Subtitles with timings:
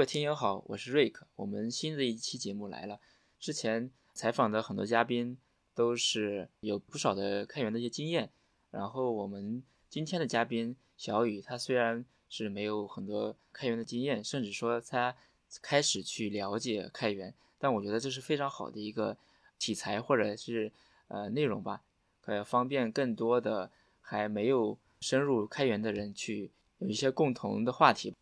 [0.00, 1.26] 各位听友好，我是瑞克。
[1.36, 2.98] 我们新的一期节目来了。
[3.38, 5.36] 之前采访的很多嘉宾
[5.74, 8.30] 都是有不少的开源的一些经验。
[8.70, 15.14] 然后我们今天的嘉宾小雨，他虽然是没有很多开源的经验，甚至说他
[15.60, 19.18] 开始去了解开源，但我觉得这是非常好的一个
[19.58, 20.72] 题材或者是
[21.08, 21.82] 呃内容吧，
[22.24, 23.70] 呃方便更多的
[24.00, 26.50] 还没有深入开源的人去。
[26.78, 28.14] 有一些共同的话题。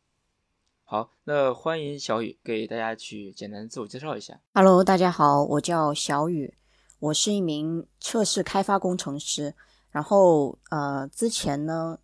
[0.91, 4.41] 好，那欢迎小雨给大家去简单自我介绍一下。
[4.55, 6.57] Hello，大家好，我叫小雨，
[6.99, 9.55] 我是一名测试开发工程师。
[9.91, 11.99] 然后呃，之前呢，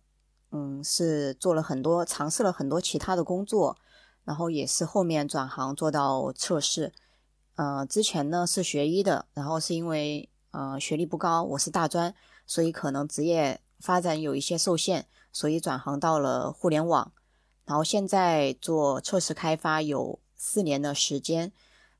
[0.51, 3.75] 嗯，是做了很多，尝试了很多其他的工作，
[4.23, 6.93] 然后也是后面转行做到测试。
[7.55, 12.13] 呃，之前呢是学医的，然后是因为呃学历不高，我是大专，
[12.45, 15.07] 所以可能职业发展有一些受限。
[15.31, 17.11] 所以转行到了互联网，
[17.65, 21.51] 然后现在做测试开发有四年的时间，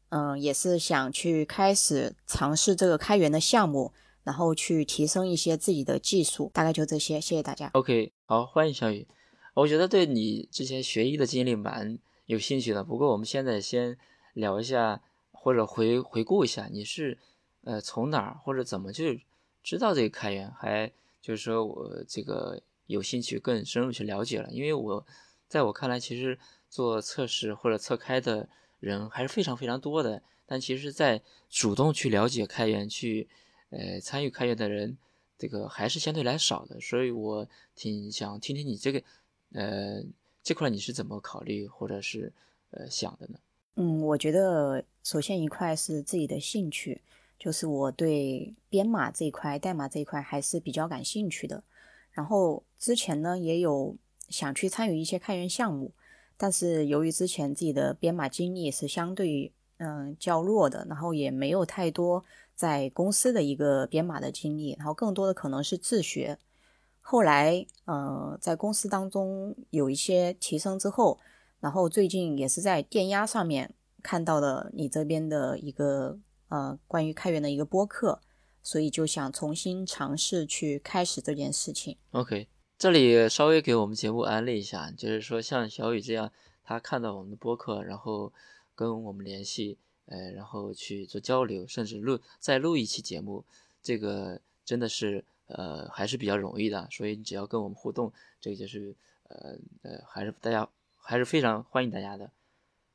[0.10, 3.92] 嗯，也是想去开始尝试这个开源的项目，
[4.24, 7.70] 然后去提升一些自己的技术，大概就这些，谢谢大家。
[7.74, 9.08] OK，好，欢迎小雨。
[9.56, 13.98] 我觉得对你之前学医的经历蛮有兴趣的，不过我们现在先
[14.34, 17.18] 聊一下，或者回回顾一下，你是
[17.64, 19.26] 呃从哪儿或者怎么去
[19.64, 22.62] 知道这个开源，还就是说我这个。
[22.88, 25.04] 有兴趣更深入去了解了，因为我
[25.48, 26.38] 在我看来，其实
[26.70, 33.28] 做测试或者测开的人还是非常非常多的，但其实，在主动去了解开源、去
[33.70, 34.98] 呃参与开源的人，
[35.38, 36.80] 这个还是相对来少的。
[36.82, 39.02] 所以我挺想听听你这个
[39.54, 40.04] 呃
[40.44, 42.32] 这块你是怎么考虑或者是
[42.72, 43.40] 呃想的呢？
[43.76, 47.02] 嗯，我觉得首先一块是自己的兴趣，
[47.38, 51.64] 就是我对编码这一块、代码这一块还是比较感兴趣的。
[52.12, 53.96] 然后之前呢也有
[54.30, 55.92] 想去参与一些开源项目，
[56.38, 62.24] 但是由于之前自己的编码经历是相对嗯较弱的，然后也没有太多
[62.56, 66.38] 在公司的一个编码的经历，然后更多的可能是自学。
[67.02, 71.20] 后来呃在公司当中有一些提升之后，
[71.60, 76.18] 然后最近也是在电压上面看到了你这边的一个
[76.50, 78.22] 呃关于开源的一个播客。
[78.68, 81.96] 所以就想重新尝试去开始这件事情。
[82.14, 82.48] OK，
[82.78, 86.32] 这里稍微给我们节目安利一下，就是说像小雨这样，
[86.64, 88.32] 他看到我们的播客，然后
[88.76, 93.46] 跟我们联系，呃，然后去做交流，甚至录再录一期节目，
[93.82, 96.88] 这个真的是呃还是比较容易的。
[96.92, 98.96] 所以你只要跟我们互动，这个就是
[99.30, 102.32] 呃呃还是大家还是非常欢迎大家的。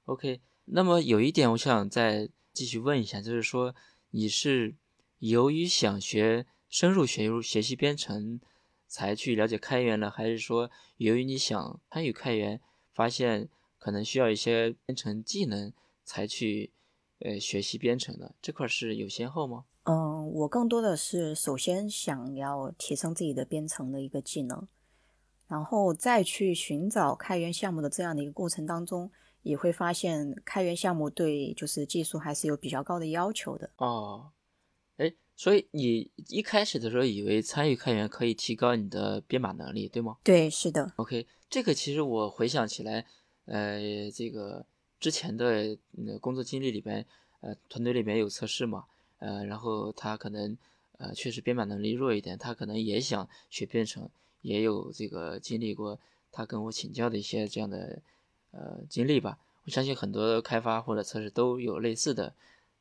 [0.05, 3.75] OK，那么有一点我想再继续问一下，就是说
[4.11, 4.75] 你是。
[5.21, 8.41] 由于想学深入学入学习编程，
[8.91, 12.61] 才去了解开源呢，还是说由于你想参与开源，
[12.93, 15.73] 发现可能需要一些编程技能，
[16.05, 16.73] 才去
[17.21, 18.35] 呃学习编程的？
[18.43, 19.65] 这块是有先后吗？
[19.85, 24.67] 嗯，我更多的是首先想要提升自己的编程的一个技能，
[25.47, 29.09] 然后再去寻找开源项目的这样的一个过程当中，
[29.43, 33.71] 也会发现开源项目对就是技术还是有比较高的要求的。
[33.77, 34.33] 哦。
[35.41, 40.19] 哎，所以你一开始的时候以为参与开源可以提高你的编码能力，对吗？
[40.23, 40.93] 对，是的。
[40.97, 43.07] OK，这个其实我回想起来，
[43.47, 44.67] 呃，这个
[44.99, 45.79] 之前的
[46.21, 47.07] 工作经历里边，
[47.41, 48.85] 呃，团队里面有测试嘛，
[49.19, 50.57] 呃，然后他可能
[50.99, 54.11] 呃确实编码能力弱一点，他可能也想学编程，
[54.43, 55.99] 也有这个经历过
[56.31, 58.03] 他跟我请教的一些这样的
[58.51, 59.39] 呃经历吧。
[59.65, 62.35] 我相信很多开发或者测试都有类似的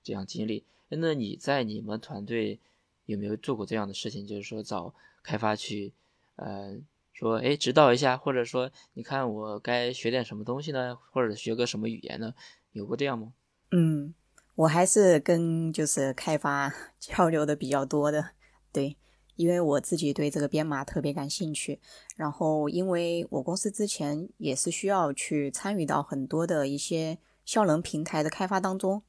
[0.04, 0.66] 这样经历。
[0.90, 2.60] 那你在你们团队
[3.06, 4.26] 有没有做过这样的事情？
[4.26, 5.94] 就是说找开发去，
[6.36, 6.78] 呃，
[7.14, 10.98] 说哎指导一下，或者说你看我该学点什么东西呢？
[11.12, 12.34] 或者学个什么语言呢？
[12.72, 13.34] 有过这样吗？
[13.72, 14.14] 嗯，
[14.56, 18.32] 我还是跟就是开发 交流的比较多的，
[18.72, 18.98] 对，
[19.36, 21.80] 因为我自己对这个编码特别感兴趣。
[22.16, 29.04] 然后因为我公司之前也是需要去参与到很多的一些效能平台的开发当中。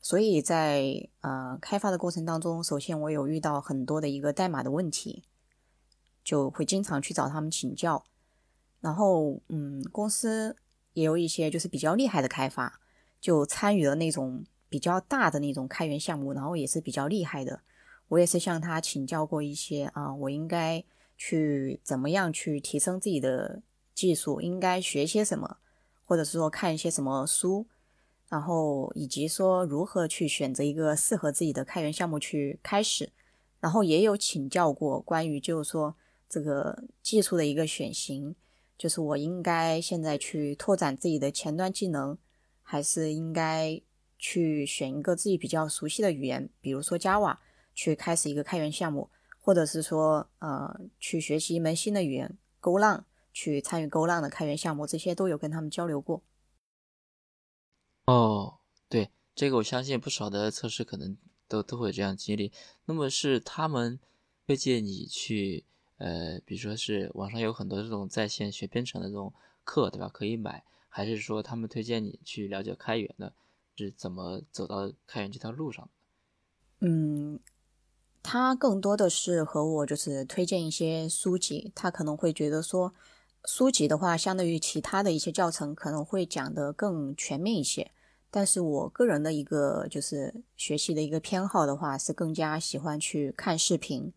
[0.00, 5.24] 所以在呃开发的过程当中，首先我有遇到很多的一个代码的问题，
[6.24, 8.04] 就会经常去找他们请教。
[8.80, 10.56] 然后嗯，公司
[10.92, 12.80] 也有一些就是比较厉害的开发，
[13.20, 17.62] 就参与了那种比较大的那种开源项目，然后也是比较厉害的。
[18.06, 20.82] 我也是向他请教过一些啊，我应该
[21.16, 23.60] 去怎么样去提升自己的
[23.94, 25.58] 技术，应该学些什么，
[26.04, 27.66] 或者是说看一些什么书。
[28.28, 33.10] 然后以及说如何去选择一个适合自己的开源项目去开始，
[33.58, 35.96] 然后也有请教过关于就是说
[36.28, 38.36] 这个技术的一个选型，
[38.76, 42.18] 就是我应该现在去拓展自己的前端技能，
[42.62, 43.80] 还是应该
[44.18, 47.38] 去选一个自己比较熟悉的语言，比如说 Java，
[47.74, 49.08] 去开始一个开源项目，
[49.40, 56.22] 或者是说呃去学习一门新的语言 Go 浪去参与 Go 浪的开源项目，这些都有跟他们交流过。
[58.08, 58.54] 哦，
[58.88, 61.14] 对，这个我相信不少的测试可能
[61.46, 62.50] 都都会这样经历。
[62.86, 64.00] 那么是他们
[64.46, 65.66] 推荐你去，
[65.98, 70.08] 呃，比如说是网上有很多这种在线学编程的这种课，对吧？
[70.08, 73.34] 可以买，还是说他们推荐你去了解开源的，
[73.76, 75.90] 是怎么走到开源这条路上？
[76.80, 77.38] 嗯，
[78.22, 82.94] 他更多的是和我就是推荐一些书籍，他可能会觉得说，
[83.44, 87.92] 书籍的话，相对于其他的一些教程，可能会讲得更全面一些。
[88.30, 94.12] 但是我个人的一个就是学习的一个偏好的话，是更加喜欢去看视频。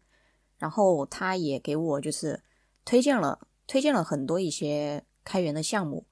[0.58, 2.44] 然后他也给我就是
[2.86, 6.06] 推荐了推荐了很多一些开源的项目，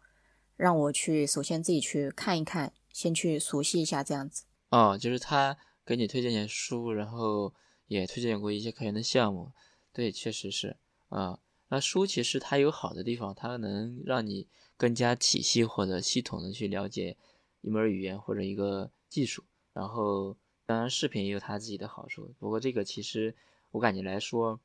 [0.56, 4.46] 让我去首先自己去看一看，先去熟悉一下这样子。
[4.69, 7.54] 哦，就是他给你推荐些书，然后
[7.88, 9.51] 也推荐过一些开源的项目。
[9.92, 10.78] 对，确实是
[11.10, 11.40] 啊。
[11.72, 17.18] 那书其实它有好的地方，它能让你更加体系或者系统的去了解。
[17.62, 20.36] 一门语言或者一个技术，然后
[20.66, 22.34] 当然视频也有它自己的好处。
[22.40, 23.36] 不过这个其实
[23.72, 24.60] 我感觉来说，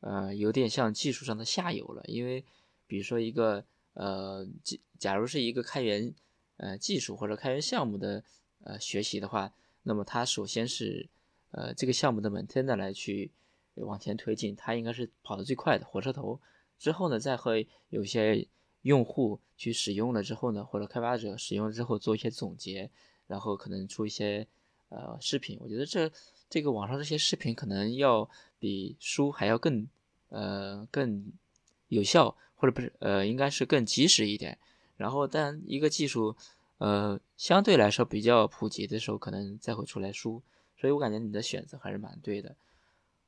[0.00, 2.02] 呃，有点像技术上的下游了。
[2.06, 2.44] 因为
[2.86, 3.64] 比如说一个
[3.94, 4.46] 呃，
[4.98, 6.14] 假如是一个开源
[6.58, 8.22] 呃技术或者开源项目的
[8.62, 9.52] 呃学习的话，
[9.82, 11.08] 那么它首先是
[11.50, 13.32] 呃这个项目的 maintainer 来去
[13.74, 16.40] 往前推进，它应该是跑得最快的火车头。
[16.78, 18.46] 之后呢，再会有些。
[18.86, 22.88] 用户去使用了之后呢，或者开发者使用之后做一些总结，
[23.26, 24.46] 然后可能出一些
[24.90, 25.58] 呃视频。
[25.60, 26.08] 我觉得这
[26.48, 28.30] 这个网上这些视频可能要
[28.60, 29.84] 比书还要更
[30.28, 31.32] 呃更
[31.88, 34.56] 有效，或者不是呃应该是更及时一点。
[34.96, 36.36] 然后，但一个技术
[36.78, 40.40] 呃相对来说比较普及的时候，可能再会出来书。
[40.78, 42.54] 所以我感觉你的选择还是蛮对的。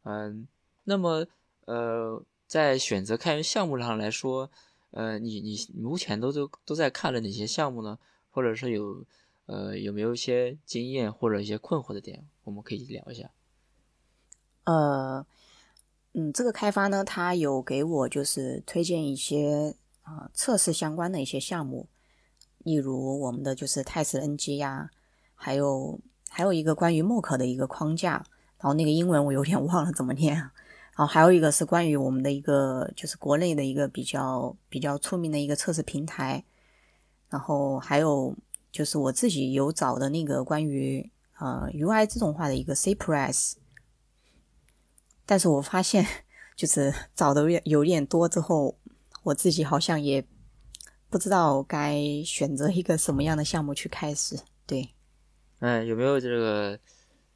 [0.04, 0.46] 嗯，
[0.84, 1.26] 那么
[1.64, 4.48] 呃在选择开源项目上来说。
[4.90, 7.98] 呃，你你目前都都都在看了哪些项目呢？
[8.30, 9.04] 或者是有
[9.46, 13.30] 呃有没有一些经验或者一些困惑的点，我们可以聊一下。
[14.64, 15.26] 呃，
[16.12, 21.88] 嗯，这个开发呢，他有给我就是推荐一些啊测试相关的一些项目，
[22.58, 24.90] 例如我们的就是泰式 NG 呀，
[25.34, 25.98] 还有
[26.28, 28.24] 还有一个关于 Mock 的一个框架，
[28.58, 30.50] 然后那个英文我有点 忘了怎么念。
[30.98, 36.44] 然后还有一个是关于我们的一个，就是国内的一个比较比较出名的一个测试平台。
[37.30, 38.34] 然后还有
[38.72, 41.08] 就是我自己有找的那个关于
[41.38, 43.52] 呃 UI 自动化的一个 Cypress。
[45.24, 46.04] 但是我发现
[46.56, 48.76] 就是 找的有点多之后，
[49.22, 50.26] 我自己好像也
[51.08, 54.36] 不知道该选择一个什么样的项目去开始。
[54.66, 54.88] 对，
[55.60, 56.80] 嗯，有没有这个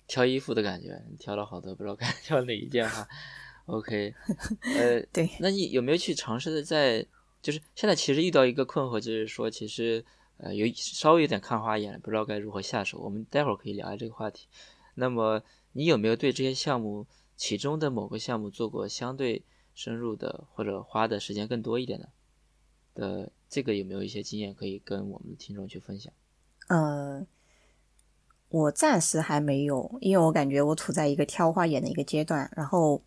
[0.09, 1.01] 挑衣服的感觉？
[1.21, 3.07] 挑了好多，不知道该 挑哪一件哈。
[3.67, 4.13] OK，
[4.77, 7.07] 呃，对，那你有没有去尝试的在，
[7.41, 10.05] 就是现在其实遇到一个困惑，就是说其实
[10.39, 12.99] 呃有稍微有点看花眼了，不知道该如何下手。
[12.99, 14.49] 我们待会儿可以聊下这个话题。
[14.97, 15.43] 那么
[15.73, 17.07] 你有没有对这些项目
[17.37, 19.45] 其中的某个项目做过相对
[19.75, 22.09] 深入的或者花的时间更多一点的
[22.95, 26.13] 的这个有没有一些经验可以跟我们的听众去分享？
[26.67, 27.25] 呃，
[28.49, 33.01] 我暂时还没有，因为我感觉我处在一个挑花眼的一个阶段，然后。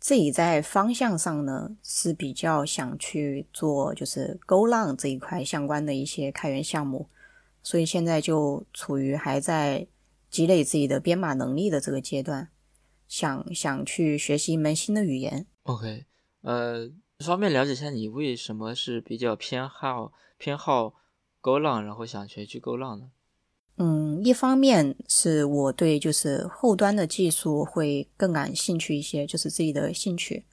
[0.00, 7.10] 自己在方向上呢是比较想去做，就是 Go 浪这一块相关的一些开源项目，
[7.62, 9.86] 所以现在就处于还在
[10.30, 12.48] 积累自己的编码能力的这个阶段，
[13.06, 15.46] 想想去学习一门新的语言。
[15.64, 16.06] OK，
[16.40, 20.94] 呃，方便了解一下你为什么是比较偏好偏好
[21.42, 23.10] Go 浪然后想学去 GoLang 呢？
[23.82, 30.44] 嗯，一方面是我对就是后端的技术会更感兴趣一些，就是自己的兴趣。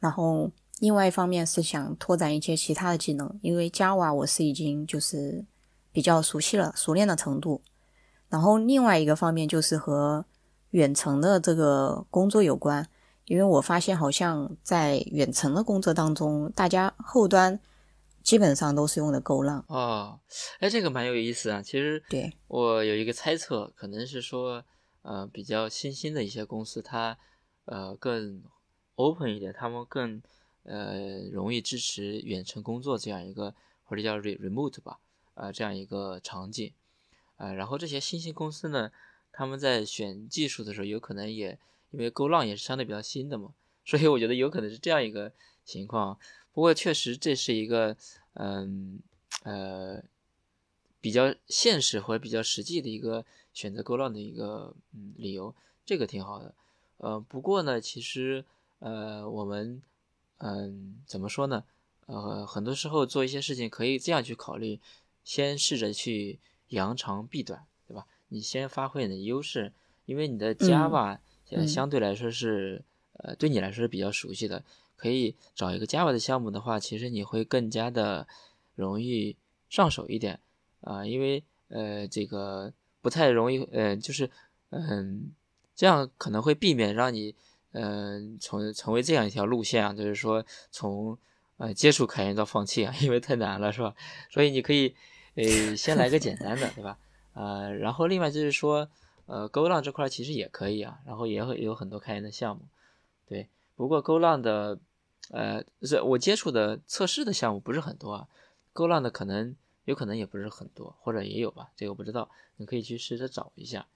[0.00, 5.44] 然后另外一方面是想拓展一些其他的技能，因为 Java 我是已经就是
[5.92, 7.60] 比较熟悉了，熟练的程度。
[8.30, 10.24] 然后另外一个方面就是和
[10.70, 12.88] 远程的这个工作有关，
[13.26, 17.60] 因为我发现好像在远程的工作当中，大家后端。
[18.26, 20.18] 基本上都是用的 GoLang 哦，
[20.58, 21.62] 哎，这个蛮有意思啊。
[21.62, 24.64] 其实对我有一个猜测，可能是说，
[25.02, 27.16] 呃，比较新兴的一些公司，它
[27.66, 28.42] 呃更
[28.96, 30.20] open 一点，他们更
[30.64, 33.54] 呃容易支持远程工作这样一个
[33.84, 34.98] 或者叫 re remote 吧，
[35.34, 36.72] 呃这样一个场景，
[37.36, 38.90] 呃，然后这些新兴公司呢，
[39.30, 41.56] 他们在选技术的时候，有可能也
[41.92, 43.54] 因为 GoLang 也是相对比较新的嘛，
[43.84, 45.32] 所以我觉得有可能是这样一个
[45.64, 46.18] 情况。
[46.56, 47.94] 不过确实这是一个
[48.32, 48.98] 嗯
[49.42, 50.02] 呃
[51.02, 56.54] 比较现实或者比较实际的一个选择 Go 浪的一个嗯理由，这个挺好的。
[56.96, 58.42] 呃，不过呢，其实
[58.78, 59.82] 呃我们
[60.38, 61.62] 嗯怎么说呢？
[62.06, 64.80] 呃，很多时候做一些事情可以这样去考虑，
[65.24, 68.06] 先试着去扬长避短，对吧？
[68.28, 69.74] 你先发挥你的优势，
[70.06, 71.18] 因为你的 Java
[71.68, 72.82] 相对来说是
[73.12, 74.64] 呃对你来说是比较熟悉的，
[74.96, 78.26] 可以找一个 Java 的项目的话，其实你会更加的
[78.74, 79.36] 容易
[79.68, 80.40] 上手一点
[80.80, 84.30] 啊，因为呃这个不太容易呃就是
[84.70, 85.32] 嗯
[85.74, 87.34] 这样可能会避免让你
[87.72, 91.16] 嗯从成为这样一条路线啊，就是说从
[91.58, 93.94] 呃，接触开源到放弃啊，因为太难了，是吧？
[94.28, 94.94] 所以你可以，
[95.36, 96.98] 呃，先来个简单的，对吧？
[97.32, 98.86] 呃，然后另外就是说，
[99.24, 102.62] 呃，Go 浪这块其实也可以啊，然后也会有很多开源的项目，
[103.26, 103.48] 对。
[103.74, 104.78] 不过 Go 浪的，
[105.30, 108.28] 呃，是我接触的测试的项目不是很多啊
[108.72, 109.54] ，Go 浪的可能
[109.84, 113.86] 有可能也不是很多，或者也有吧，这个我不知道，你可以去试着找一下。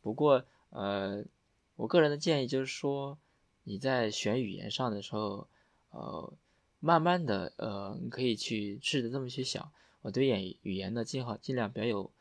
[0.00, 1.24] 不过，呃，
[1.76, 3.18] 我个人的建议就是说，
[3.64, 5.48] 你在选语言上的时候，
[5.90, 6.32] 呃。
[6.80, 9.68] 慢慢的，呃，你可以去试着这么去想。
[10.02, 12.12] 我对演语言呢，尽好尽量不要有，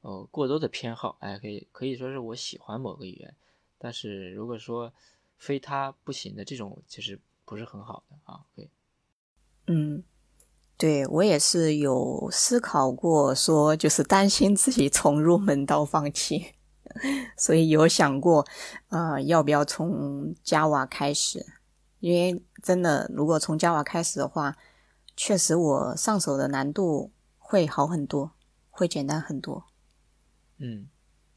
[0.00, 1.16] 呃，过多的偏好。
[1.20, 3.36] 哎，可以可以说是我喜欢某个语言，
[3.78, 4.92] 但是如果说
[5.38, 7.20] 非它不行的这种，其实
[7.50, 8.40] 不是很好的啊。
[8.54, 8.70] 对，
[9.66, 10.04] 嗯，
[10.78, 16.54] 对我也是有思考过，说就是担心自己从入门到放弃，
[17.36, 18.46] 所以有想过，
[18.90, 21.44] 呃，要不要从 Java 开始。
[21.98, 24.56] 因为真的，如果从 Java 开始的话，
[25.16, 28.30] 确实我上手的难度会好很多，
[28.70, 29.66] 会简单很多。
[30.58, 30.88] 嗯，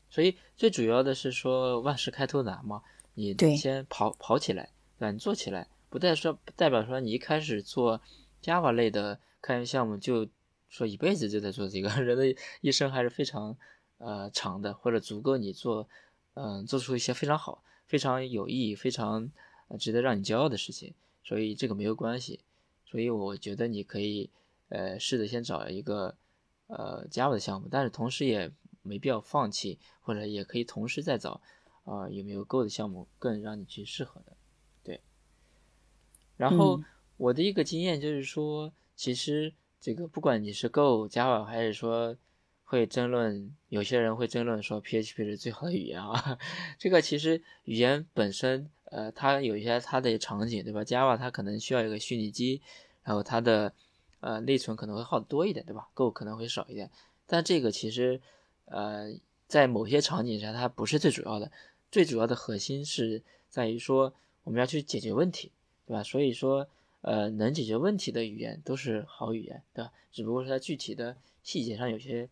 [0.09, 2.83] 所以最主要的是说万事开头难嘛，
[3.15, 5.11] 你先跑跑起来，对吧？
[5.11, 8.01] 你做起来，不代说代表说你一开始做
[8.41, 10.27] Java 类的开源项目就
[10.67, 13.55] 说一辈子就在做这个， 人的一生还是非常
[13.99, 15.87] 呃长的，或者足够你做
[16.33, 19.29] 嗯做出一些非常好、非常有意义、非常。
[19.79, 22.41] 值得让你骄傲的事情，所以这个没有关系，
[22.85, 24.29] 所以我觉得你可以，
[24.69, 26.15] 呃，试着先找一个，
[26.67, 28.51] 呃，Java 的项目，但是同时也
[28.83, 31.41] 没必要放弃，或者也可以同时再找，
[31.85, 34.37] 啊，有没有 Go 的项目更让你去适合的，
[36.43, 36.81] 然后
[37.17, 42.15] 我的一个经验就是说，其实这个不管你是 Go、Java，还是说
[42.63, 46.37] 会争论，有些人会争论说 PHP 是最好的语言啊，
[46.77, 48.69] 这个其实语言本身。
[48.95, 52.61] 呃，它有一些它的场景，对吧？Java 它可能需要一个虚拟机，
[53.01, 53.73] 然后它的
[54.19, 56.91] 呃内存可能会耗的多一点，对吧？Go 可能会少一点，
[57.25, 58.21] 但这个其实
[58.65, 59.11] 呃
[59.47, 61.51] 在某些场景下它不是最主要的，
[61.89, 65.51] 最主要的核心是在于说我们要去解决问题，
[65.85, 66.03] 对吧？
[66.03, 66.67] 所以说
[67.01, 69.91] 呃能解决问题的语言都是好语言，对吧？
[70.11, 72.29] 只不过是它具体的细节上有些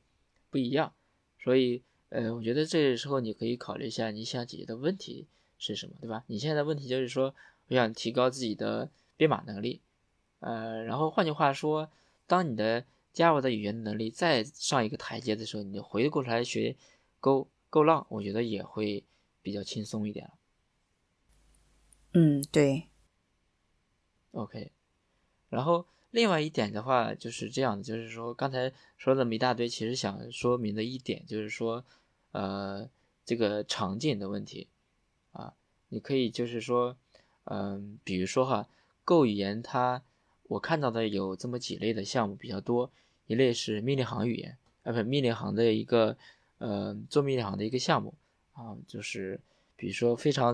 [0.49, 0.93] 不一样，
[1.39, 5.27] 所以呃我觉得这时候你可以考虑一下你想解决的问题。
[5.63, 6.23] 是什么，对吧？
[6.25, 7.35] 你现在的问题就是说，
[7.67, 9.79] 我想提高自己的编码能力，
[10.39, 11.87] 呃，然后换句话说，
[12.25, 16.75] 当你的 Java 的语言能力再上一个台阶的时候，你回过头来学
[17.19, 19.03] Go Go 浪，我觉得也会
[19.43, 20.31] 比较轻松一点
[22.13, 22.87] 嗯，对。
[24.31, 24.71] OK，
[25.49, 31.83] 然后另外一点的话就是这样的，就是说刚才说了这么一大堆，其实想说明的一点就是说，
[32.31, 32.89] 呃，
[33.25, 34.67] 这个场景的问题。
[35.33, 35.53] 啊，
[35.87, 36.97] 你可以就是说，
[37.45, 38.67] 嗯，比如说哈
[39.05, 40.03] ，Go 语言它，
[40.43, 42.91] 我看到的有这么几类的项目比较多，
[43.27, 46.17] 一类是命令行语言，啊不，命令行的一个，
[46.57, 48.13] 呃，做命令行的一个项目
[48.51, 49.39] 啊，就是
[49.77, 50.53] 比如说非常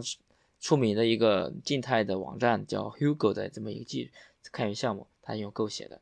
[0.60, 4.12] 出名的一个静态的网站叫 Hugo 的这么一个技
[4.52, 6.02] 开源项目，它用 Go 写的，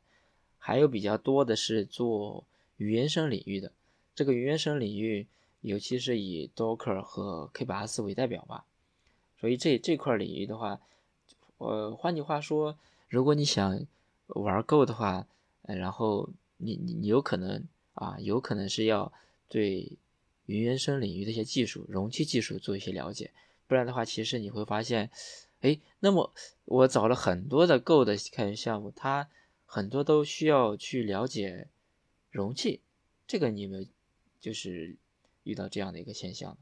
[0.58, 2.44] 还有比较多的是做
[2.76, 3.72] 语言声领域的，
[4.14, 5.26] 这个语言声领域。
[5.62, 8.66] 尤其是以 Docker 和 K8s 为代表吧，
[9.40, 10.80] 所以这这块领域的话，
[11.58, 13.84] 呃，换句话说，如果你想
[14.28, 15.26] 玩够的话，
[15.62, 19.12] 呃，然后你你你有可能啊，有可能是要
[19.48, 19.90] 对
[20.44, 23.32] 云原生领域的一些技术、容器技术做一些了解，
[23.66, 25.10] 不然的话，其实你会发现，
[25.60, 26.32] 哎，那么
[26.64, 29.28] 我找了很多的 Go 的开源项目，它
[29.64, 31.68] 很多都需要去了解
[32.30, 32.80] 容器，
[33.26, 33.84] 这个你有没有
[34.40, 34.96] 就是？
[35.46, 36.58] 遇到这样的一个现象，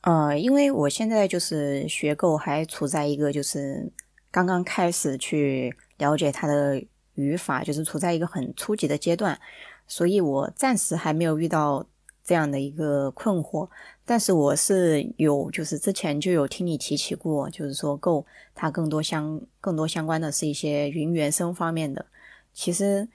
[0.00, 3.92] 呃，因为我现在就是学够，还处在一个就是
[4.32, 6.84] 刚刚开始去了解它的
[7.14, 9.40] 语法，就是处在一个很初级的阶段，
[9.86, 11.86] 所以我暂时还没有遇到
[12.24, 13.70] 这样的一个困惑。
[14.10, 18.24] 但是我是有，就是之前就有听你提起过，就是说 Go
[18.54, 22.06] 它更多相更多相关的是一些云原生方面的。
[22.54, 23.06] 其实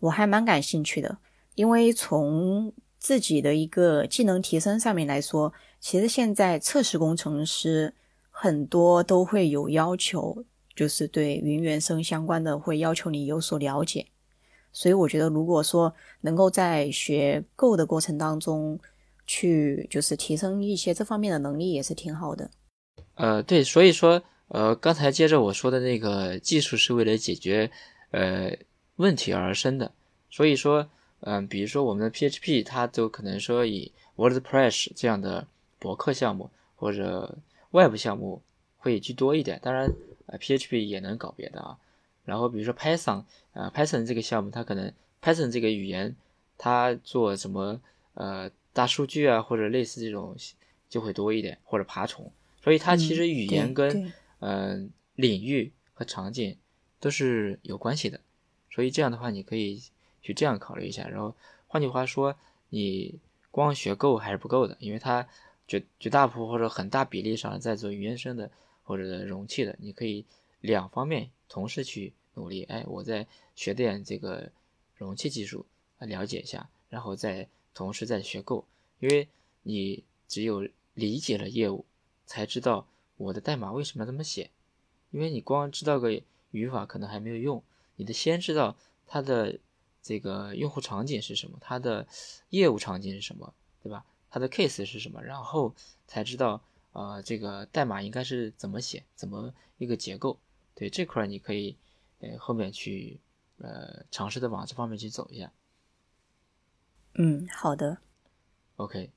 [0.00, 1.16] 我还蛮感兴趣的，
[1.54, 7.94] 因为从自己的一个技能提升上面来说，其实现在测试工程师
[8.28, 10.44] 很多都会有要求，
[10.74, 14.08] 就是对云原生相关的会要求你有所了解。
[14.72, 18.80] 所以我觉得，如果说能够在学 Go 的过程当中，
[19.26, 22.50] 去就是提升一些这方面的能力也是挺好的。
[23.14, 27.70] 呃，对，所以说，呃，刚才接着我说的那个技术是为了解决
[28.10, 28.56] 呃
[28.96, 29.92] 问题而生的。
[30.30, 30.88] 所以说，
[31.20, 35.46] 嗯，比如说我们的 PHP，它都可能说以 WordPress 这样的
[35.78, 37.38] 博客项目或者
[37.70, 38.42] Web 项目
[38.78, 39.60] 会居多一点。
[39.62, 39.90] 当然，
[40.26, 41.78] 呃，PHP 也能搞别的啊。
[42.24, 46.16] 然后比如说 Python，呃，Python 这个项目它可能 Python 这个语言
[46.58, 47.80] 它做什么
[48.14, 48.50] 呃。
[48.72, 50.34] 大数据啊，或者类似这种
[50.88, 56.56] 就会多一点，或者爬虫，所以它其实语言跟嗯领域和场景
[56.98, 58.20] 都是有关系的，
[58.70, 59.82] 所以这样的话你可以
[60.22, 61.06] 去这样考虑一下。
[61.08, 61.34] 然后
[61.66, 62.34] 换句话说，
[62.70, 63.18] 你
[63.50, 65.28] 光学够还是不够的，因为它
[65.68, 68.50] 绝绝大部分或者很大比例上在做原生的
[68.82, 70.24] 或者容器的，你可以
[70.60, 72.64] 两方面同时去努力。
[72.64, 74.50] 哎，我在学点这个
[74.96, 75.66] 容器技术，
[75.98, 77.46] 了解一下，然后再。
[77.74, 78.66] 同时在学够，
[78.98, 79.28] 因为
[79.62, 81.84] 你只有理解了业务，
[82.26, 82.86] 才知道
[83.16, 84.50] 我的代码为什么要这么写。
[85.10, 87.62] 因为你光知道个语法可能还没有用，
[87.96, 88.76] 你得先知道
[89.06, 89.58] 它的
[90.02, 92.06] 这个用户场景是什么，它的
[92.48, 93.52] 业务场景是什么，
[93.82, 94.04] 对吧？
[94.30, 95.74] 它的 case 是什么，然后
[96.06, 96.62] 才知道
[96.92, 100.38] 呃这个代码应该是怎么写，怎么一个结构。
[100.74, 101.76] 对这块你可以
[102.20, 103.20] 呃后面去
[103.58, 105.52] 呃尝试的往这方面去走一下。
[107.14, 107.98] 嗯，好的
[108.76, 109.10] ，OK，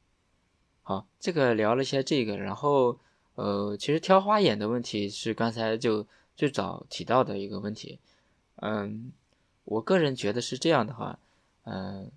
[0.84, 3.00] 好，这个聊了一些这个，然后
[3.36, 8.00] 呃，其实挑花眼的问题是刚才就最早提到的一个问题，
[8.58, 9.14] 嗯，
[9.64, 11.18] 我个人觉得是这样的话，
[11.64, 12.12] 嗯，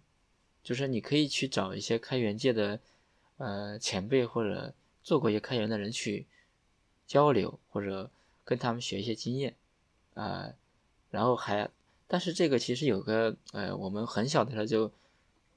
[0.64, 2.80] 就是你可以去找一些开源界的
[3.36, 4.74] 呃前辈或者
[5.04, 6.26] 做过一些开源的人去
[7.06, 8.10] 交流，或者
[8.44, 9.54] 跟他们学一些经验，
[10.14, 10.52] 啊，
[11.12, 11.70] 然后还，
[12.08, 14.90] 但是这个其实有个呃，我们很小的时候就。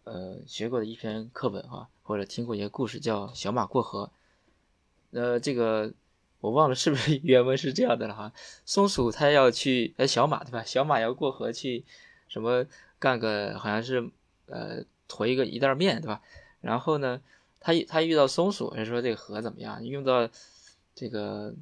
[0.03, 4.11] 呃，学过的一篇课本哈，或者听过一个故事，叫《小马过河》。
[5.19, 5.93] 呃，这个
[6.39, 8.33] 我忘了是不是 原文是这样的了哈。
[8.65, 10.63] 松鼠它要去，哎，小马对吧？
[10.63, 11.85] 小马要过河去，
[12.27, 12.65] 什么
[12.97, 14.09] 干个好像是
[14.47, 16.21] 呃驮一个一袋面对吧？
[16.61, 17.21] 然后呢，
[17.59, 19.85] 他他遇到松鼠，就说这个河怎么样？
[19.85, 20.27] 用到
[20.95, 21.53] 这个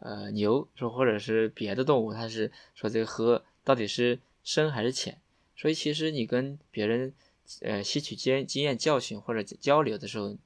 [0.00, 5.20] 呃牛说或者是别的动物，它是说这个河到底是深还是浅？
[5.56, 7.14] 所以其实你跟别人。
[7.62, 10.36] 呃，吸取经经验教训或者交流的时候，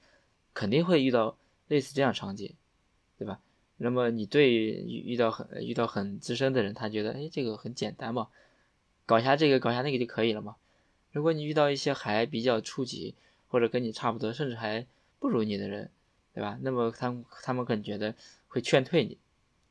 [0.53, 1.37] 肯定会遇到
[1.69, 2.55] 类似这样场景，
[3.19, 3.40] 对吧？
[3.77, 8.29] 那么你对遇到很遇到很资深的人，他觉得哎，这个很简单嘛，
[9.05, 10.57] 搞一下这个，搞一下那个就可以了嘛。
[11.12, 13.14] 如果你遇到一些还比较初级
[13.49, 14.87] 或者跟你差不多，甚至还
[15.19, 15.90] 不如你的人，
[16.33, 16.59] 对吧？
[16.62, 18.14] 那么他他们可能觉得
[18.49, 19.19] 会劝退你，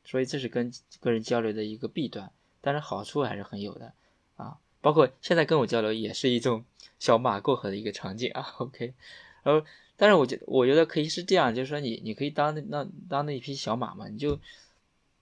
[0.04, 3.94] 所以这是跟个人交流的一个弊端，但是好处还是很有的
[4.36, 4.58] 啊。
[4.80, 6.64] 包括现在跟我交流也是一种
[7.04, 8.94] 小马过河的一个场景啊，OK，
[9.42, 14.40] 然后，但是我觉得我觉得可以是这样，就是说你你可以当那当那一匹小马嘛，你就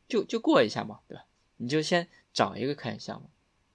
[0.06, 1.24] 就就过一下嘛，对吧？
[1.56, 3.28] 你就先找一个开源项目，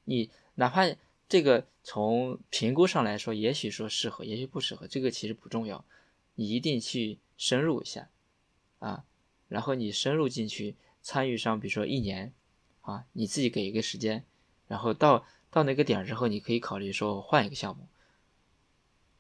[0.05, 0.83] 你哪怕
[1.27, 5.83] 这个从评估上来说，也许说适合，也许不适合，这个其实不重要，
[6.35, 8.07] 你一定去深入一下
[8.79, 9.03] 啊，
[9.49, 12.31] 然后你深入进去参与上，比如说一年
[12.79, 14.23] 啊，你自己给一个时间，
[14.69, 15.25] 然后到。
[15.49, 17.87] 到那个点之后，你可以考虑说换一个项目，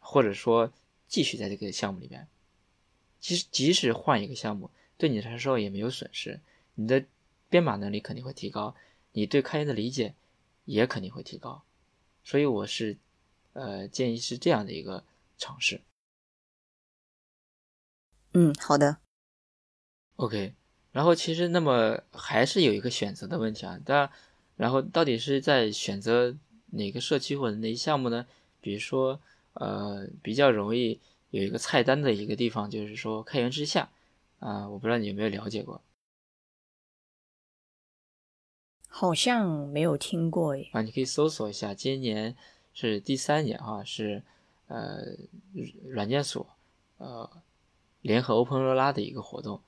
[0.09, 0.71] 或者说
[1.09, 2.25] 继续在这个项目里边。
[3.19, 6.39] 其实即使换一个项目，对你来说也没有损失，
[6.75, 7.03] 你的
[7.49, 8.73] 编码能力肯定会提高，
[9.11, 10.15] 你对开源的理解
[10.63, 11.61] 也肯定会提高。
[12.23, 12.95] 所以我是，
[13.51, 15.03] 呃，建议是这样的一个
[15.37, 15.81] 尝试。
[18.33, 18.97] 嗯，好的。
[20.15, 20.53] OK，
[20.93, 24.09] 然后其实那么还是有一个选择的问题啊，当然。
[24.55, 26.35] 然后到底是在选择
[26.71, 28.25] 哪个社区或者哪些项目呢？
[28.59, 29.21] 比如说，
[29.59, 30.99] 呃，比较容易
[31.31, 33.89] 有一个菜单的一个地方，就是说开源之下，
[34.39, 35.81] 啊，我不知道你有没有了解过？
[38.87, 40.69] 好像没有听过诶。
[40.73, 42.35] 啊，你可以搜索一下，今年
[42.73, 44.23] 是第三年哈，是
[44.67, 45.03] 呃
[45.85, 46.47] 软件所
[46.97, 47.29] 呃
[48.01, 49.61] 联合 Open r o l a 的一个活动，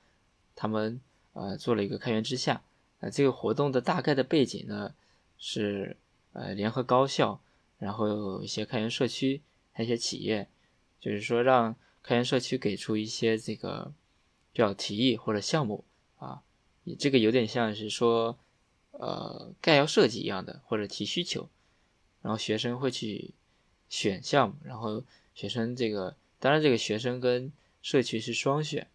[0.55, 0.99] 他们
[1.33, 2.63] 呃做了一个开源之下。
[3.01, 4.93] 呃，这个活动的大概的背景呢，
[5.37, 5.95] 是
[6.33, 7.39] 呃联合高校，
[7.77, 9.41] 然后有一些开源社区，
[9.79, 10.45] 还有一些企业，
[10.99, 13.93] 就是说让开源社区给出一些这个
[14.53, 15.85] 叫提议或者项目
[16.17, 16.41] 啊，
[16.99, 18.37] 这个有点像是说
[18.91, 21.47] 呃概要设计一样的，或者提需求，
[22.21, 23.31] 然后学生会去
[23.87, 25.01] 选项目，然后
[25.33, 27.49] 学生这个当然这个学生跟
[27.81, 28.85] 社区是双选，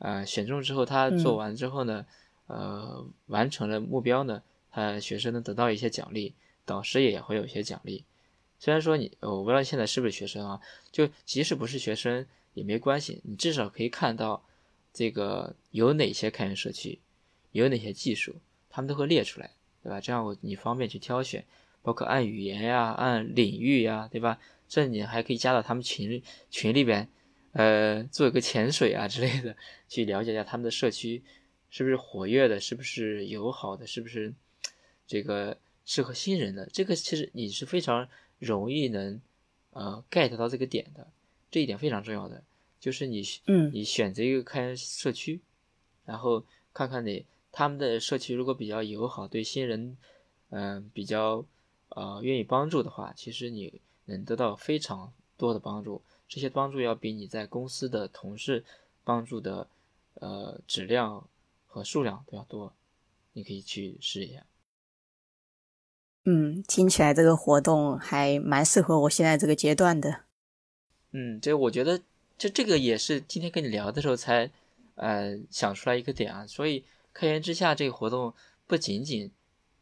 [0.00, 2.04] 啊选中之后他做完之后呢，
[2.46, 6.34] 呃完成了目标呢，他学生能得到一些奖励，
[6.66, 8.04] 导师也会有一些奖励。
[8.58, 14.42] 虽然说你，我不知道现在是不是学生啊，就即使不是学生也没关系，你至少可以看到
[14.94, 16.98] 这个有哪些开源社区，
[17.52, 18.36] 有哪些技术，
[18.70, 19.50] 他们都会列出来，
[19.82, 20.00] 对吧？
[20.00, 21.44] 这样我你方便去挑选，
[21.82, 24.40] 包括按语言呀、按领域呀，对吧？
[24.68, 27.06] 甚至你还可以加到他们群群里边，
[27.52, 29.54] 呃，做一个潜水啊之类的，
[29.86, 31.22] 去了解一下他们的社区
[31.68, 34.32] 是不是活跃的，是不是友好的，是不是
[35.06, 36.66] 这个适合新人的。
[36.72, 38.08] 这个其实你是非常。
[38.38, 39.20] 容易能，
[39.70, 41.06] 呃，get 到这个点的，
[41.50, 42.42] 这一点非常重要的，
[42.78, 45.40] 就是你，嗯，你选择一个开源社区，
[46.04, 49.96] 然后看看你他们的社区如果比较友好，对新人，
[50.50, 51.44] 嗯，比较，
[51.88, 58.64] 呃，愿意帮助的话，其实你能得到非常多的帮助，这些帮助要比你在公司的同事
[59.04, 59.68] 帮助的，
[60.14, 61.26] 呃，质量
[61.66, 62.72] 和数量都要多，
[63.32, 64.44] 你可以去试一下。
[66.28, 70.24] 嗯，听起来这个活动还蛮适合我现在这个阶段的。
[71.12, 72.02] 嗯，这我觉得，
[72.36, 74.50] 就这个也是今天跟你聊的时候才，
[74.96, 76.44] 呃，想出来一个点啊。
[76.44, 78.34] 所以开源之下这个活动
[78.66, 79.30] 不仅仅，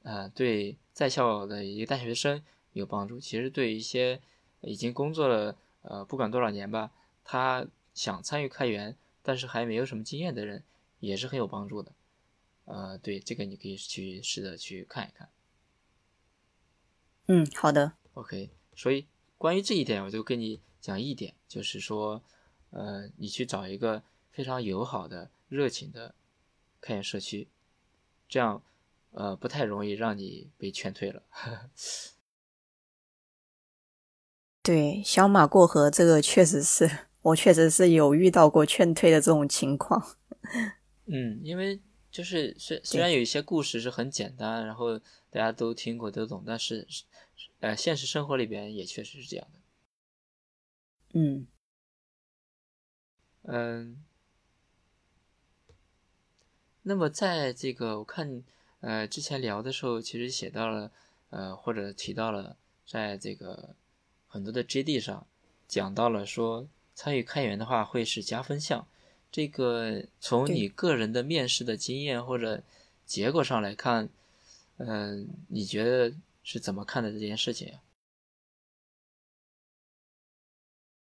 [0.02, 2.42] 呃，对在校的一个大学生
[2.74, 4.20] 有帮助，其实对一些
[4.60, 6.90] 已经工作了，呃，不管多少年吧，
[7.24, 10.62] 他想参与开源，但是还没有什么经验的人，
[11.00, 11.92] 也是很有帮助的。
[12.66, 15.30] 呃，对这个你可以去试着去看一看。
[17.26, 18.50] 嗯，好的，OK。
[18.76, 19.06] 所以
[19.38, 22.22] 关于这一点，我就跟你讲一点，就是说，
[22.70, 26.14] 呃，你去找一个非常友好的、热情的
[26.80, 27.48] 开源社区，
[28.28, 28.62] 这样，
[29.12, 31.22] 呃，不太容易让你被劝退了。
[34.62, 36.90] 对，小马过河，这个确实是
[37.22, 40.16] 我确实是有遇到过劝退的这种情况。
[41.06, 46.86] 嗯，因为就是虽虽然有一些故事是很简单，然后大家都听过都懂，但是。
[47.64, 49.58] 呃，现实生活里边也确实是这样的。
[51.14, 51.46] 嗯
[53.44, 54.04] 嗯，
[56.82, 58.44] 那么在这个我看，
[58.80, 60.92] 呃，之前聊的时候，其实写到了，
[61.30, 63.74] 呃，或者提到了，在这个
[64.26, 65.26] 很多的 JD 上
[65.66, 68.86] 讲到了说，参与开源的话会是加分项。
[69.32, 72.62] 这个从你个人的面试的经验或者
[73.06, 74.10] 结果上来看，
[74.76, 76.14] 嗯，你觉得？
[76.44, 77.80] 是怎么看的这件事情呀？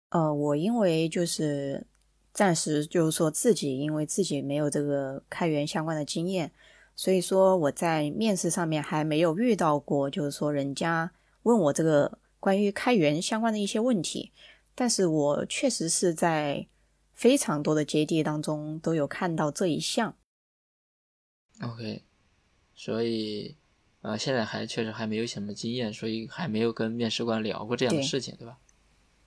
[0.09, 1.87] 呃，我因为就是
[2.33, 6.51] 暂时就是说自己因为自己没有这个开源相关的经验，
[6.95, 11.11] 所以说我在面试上面还没有遇到过，就是说人家
[11.43, 14.33] 问我这个关于开源相关的一些问题。
[14.75, 16.67] 但是我确实是在
[17.13, 20.17] 非常多的接地当中都有看到这一项。
[21.61, 22.03] OK，
[22.75, 23.55] 所以。
[24.01, 28.57] 啊，现在还确实还没有什么经验，所以还没有跟面试官聊过这样的事情，对吧？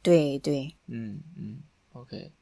[0.02, 1.60] 对对，嗯嗯
[1.92, 2.32] ，OK，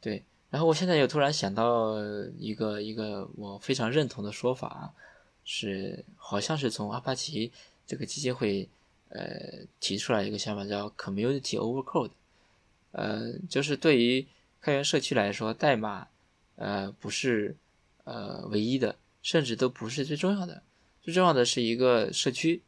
[0.00, 0.22] 对。
[0.50, 1.96] 然后我现在又突然想到
[2.38, 4.92] 一个一个我非常认同的说法，
[5.44, 7.50] 是好像是从阿帕奇
[7.86, 8.68] 这个基金会
[9.08, 12.10] 呃提出来一个想法，叫 Community Over Code，
[12.90, 14.26] 呃，就是对于
[14.60, 16.06] 开源社区来说，代码
[16.56, 17.56] 呃不是
[18.04, 20.62] 呃唯一的，甚至都不是最重要的。
[21.02, 22.62] 最重要的是一个社区，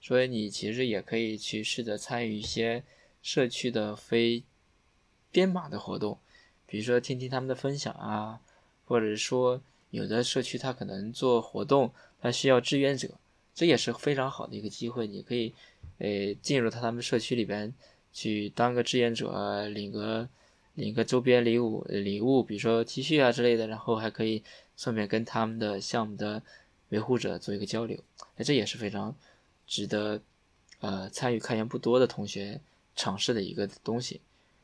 [0.00, 2.84] 所以你其实也可以去试着参与一些
[3.20, 4.44] 社区的非
[5.32, 6.16] 编码的活动，
[6.64, 8.40] 比如说听听他们的分享啊，
[8.84, 13.10] 或者说有的社区它可能做活动，它需要志愿者，
[13.52, 15.08] 这也是非常好的一个机会。
[15.08, 15.52] 你可以
[15.98, 17.74] 诶进入他他们社区里边
[18.12, 20.28] 去当个志愿者，领个
[20.74, 24.44] 领个周边礼物礼物，比如说 T 恤啊之类的，然后还可以
[24.76, 26.40] 顺便跟他们的项目的。
[26.92, 27.98] 维护者做一个交流，
[28.36, 29.16] 那这也是非常
[29.66, 30.20] 值得
[30.80, 32.60] 呃参与开源不多的同学
[32.94, 34.20] 尝试的一个东西。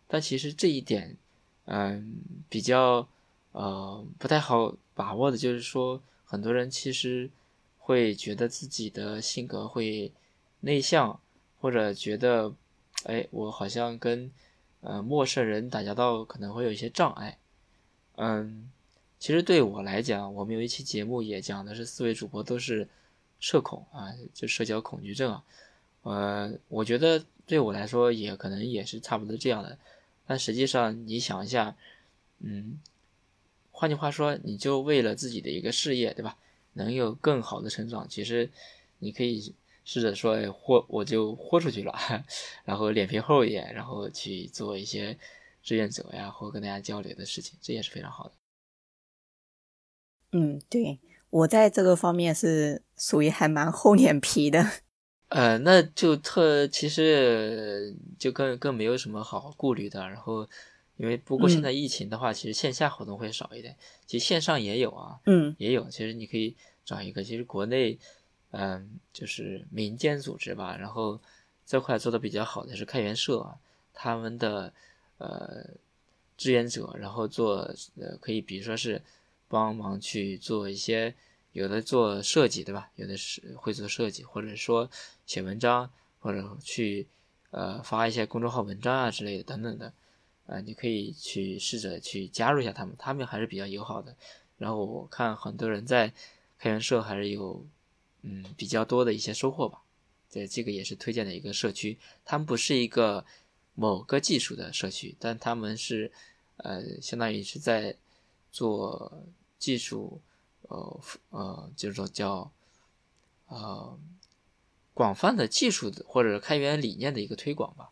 [0.06, 1.16] 但其实这一点，
[1.64, 3.08] 嗯，比较
[3.52, 7.30] 呃不太好把握的，就是说很多人其实
[7.78, 10.12] 会觉得自己的性格会
[10.60, 11.18] 内向，
[11.60, 12.52] 或者觉得
[13.04, 14.30] 哎我好像跟
[14.82, 17.38] 呃陌生人打交道可能会有一些障碍，
[18.16, 18.70] 嗯。
[19.18, 22.88] 其实对我来讲，我们有一期节目也讲的是四位主播都是
[23.40, 25.44] 社恐啊，就社交恐惧症啊。
[26.02, 29.76] 呃，我觉得对我来说也可能也是差不多这样的。
[30.26, 31.76] 但实际上你想一下，
[32.38, 32.78] 嗯，
[33.72, 36.36] 换句话说，你就为了自己的一个事业，对吧？
[36.74, 38.48] 能有更好的成长，其实
[39.00, 39.52] 你可以
[39.84, 41.92] 试着说，豁我就豁出去了，
[42.64, 45.18] 然后脸皮厚一点，然后去做一些
[45.62, 48.32] 志愿者呀，或跟大家交流的事情，这也是非常好的。
[50.32, 50.98] 嗯，对
[51.30, 54.70] 我在这个方面是属于还蛮厚脸皮的。
[55.28, 60.00] 呃，那就特其实就更更没有什么好顾虑的。
[60.08, 60.48] 然后，
[60.96, 65.88] 因为不过现在疫情的话，其实线下活动会少一点，其实线上也有啊，嗯，也有。
[65.90, 67.98] 其实你可以找一个，其实国内，
[68.52, 71.20] 嗯，就是民间组织吧，然后
[71.66, 73.54] 这块做的比较好的是开源社，
[73.92, 74.72] 他们的
[75.18, 75.66] 呃
[76.38, 79.02] 志愿者，然后做呃可以，比如说是
[79.48, 81.14] 帮忙去做一些。
[81.52, 82.88] 有的做设计，对吧？
[82.94, 84.88] 有的是会做设计，或者说
[85.26, 87.08] 写文章，或者去
[87.50, 89.92] 呃发一些公众号文章啊之类的等等的，
[90.46, 94.14] 啊，你可以去试着去加入一下他们，他们还是比较友好的。
[94.58, 96.12] 然后我看很多人在
[96.58, 97.66] 开源社还是有
[98.22, 99.80] 嗯比较多的一些收获吧。
[100.30, 101.98] 对，这个也是推荐的一个社区。
[102.24, 103.24] 他们不是一个
[103.74, 106.12] 某个技术的社区，但他们是
[106.58, 107.96] 呃相当于是在
[108.50, 109.24] 做
[109.58, 110.20] 技术。
[110.62, 112.52] 呃呃，就是说叫
[113.46, 113.98] 呃
[114.92, 117.90] 广泛的技术的或者开源理念的一个推广吧。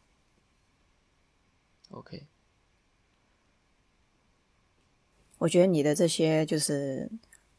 [1.88, 2.26] OK，
[5.38, 7.10] 我觉得你的这些就是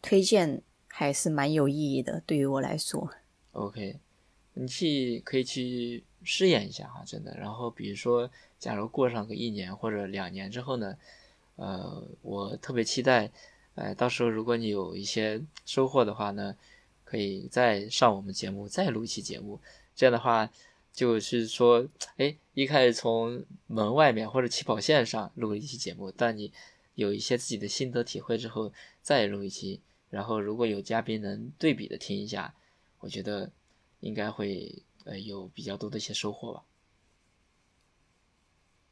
[0.03, 3.09] 推荐还是蛮有意义的，对于我来说。
[3.53, 3.99] OK，
[4.53, 7.35] 你去可以去试验一下哈，真的。
[7.35, 8.29] 然后比如说，
[8.59, 10.95] 假如过上个一年或者两年之后呢，
[11.57, 13.29] 呃，我特别期待。
[13.75, 16.55] 呃，到时候如果你有一些收获的话呢，
[17.03, 19.59] 可以再上我们节目，再录一期节目。
[19.95, 20.49] 这样的话，
[20.91, 26.51] 就是说，哎，一开始从门外面或者起跑线上录一期节目，但你
[26.95, 29.81] 有一些自己的心得体会之后，再录一期。
[30.09, 32.55] 然后如果有嘉宾能对比的听一下，
[32.99, 33.51] 我觉得
[33.99, 36.63] 应该会呃有比较多的一些收获吧。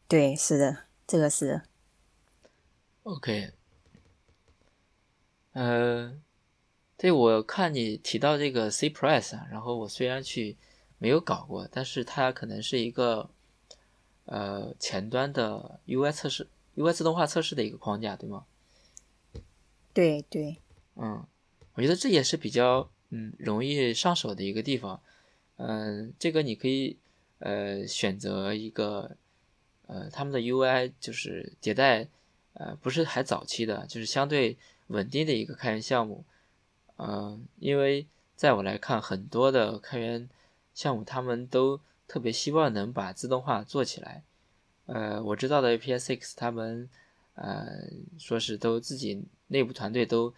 [0.08, 1.64] 对，是的，这个是。
[3.06, 3.52] OK。
[5.54, 6.12] 呃，
[6.98, 10.58] 对我看你提到这个 C Press 啊，然后我虽然去
[10.98, 13.30] 没有搞过，但是它可能是一个
[14.26, 18.46] 呃前端的 UI 测试、UI 自动化测试的一个框架，对吗？
[19.94, 20.58] 对对，
[20.96, 21.24] 嗯，
[21.76, 25.00] 我觉得这也是比较嗯容易上手的一个地方。
[25.58, 26.98] 嗯，这个你可以
[27.38, 29.16] 呃选择一个
[29.86, 32.10] 呃他们的 UI 就是迭代
[32.56, 34.58] 呃不是还早期的，就是相对。
[34.90, 36.24] 稳定的一个开源项目，
[36.98, 40.30] 嗯，因为在我来看，很多的开源
[40.76, 44.22] 项目他们都特别希望能把自动化做起来。
[44.86, 46.88] 呃，我知道的 APSX 他们，
[47.34, 47.66] 呃，
[48.20, 50.32] 说是都自己内部团队都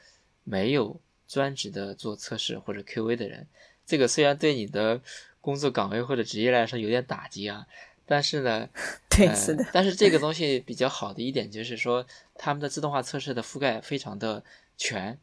[0.46, 3.46] 没有专职的做测试或者 QA 的人。
[3.86, 5.02] 这个虽然对你的
[5.42, 7.68] 工作岗位或者职业来说有点打击啊，
[8.08, 8.67] 但是呢，
[9.10, 9.63] 对，是的。
[9.72, 12.04] 但是这个东西比较好的一点就是说。
[12.39, 14.43] 他们的自动化测试的覆盖非常的
[14.78, 15.17] 全，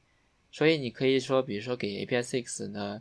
[0.51, 3.01] 所以你可以说，比如说给 A P I X 呢，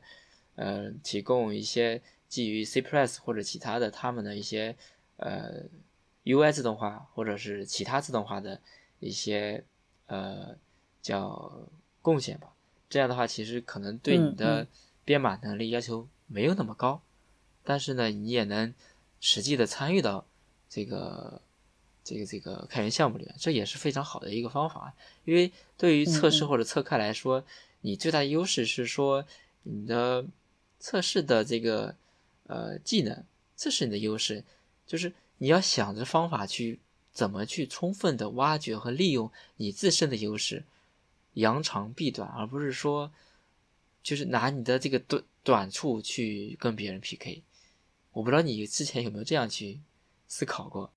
[0.53, 4.75] 呃，提供一些基于 C Plus 或者其他的他们的一些
[5.17, 5.63] 呃
[6.25, 8.61] UI 自动化或者是其他自动化的
[8.99, 9.63] 一些
[10.05, 10.55] 呃
[11.01, 11.67] 叫
[12.03, 12.53] 贡献吧。
[12.87, 14.67] 这样的话，其实可能对你的
[15.03, 17.01] 编码能力要求没有那么高，
[17.63, 18.71] 但是呢，你也能
[19.23, 20.25] 实际的参与到
[20.69, 21.41] 这个。
[22.05, 24.93] 这个这个开源项目里面，这也是非常好的一个方法。
[25.23, 27.45] 因为对于测试或者测开来说，
[27.79, 29.25] 你最大的优势是说
[29.61, 30.25] 你的
[30.81, 31.95] 测试的这个
[32.47, 33.23] 呃技能，
[33.55, 34.43] 这是你的优势。
[34.85, 36.81] 就是你要想着方法去
[37.13, 40.65] 怎么去充分的挖掘和利用你自身的优势，
[41.35, 43.13] 扬长避短，而不是说
[44.03, 47.43] 就是拿你的这个短短处去跟别人 PK。
[48.13, 49.81] 我不知道你之前有没有这样去
[50.27, 50.93] 思考过。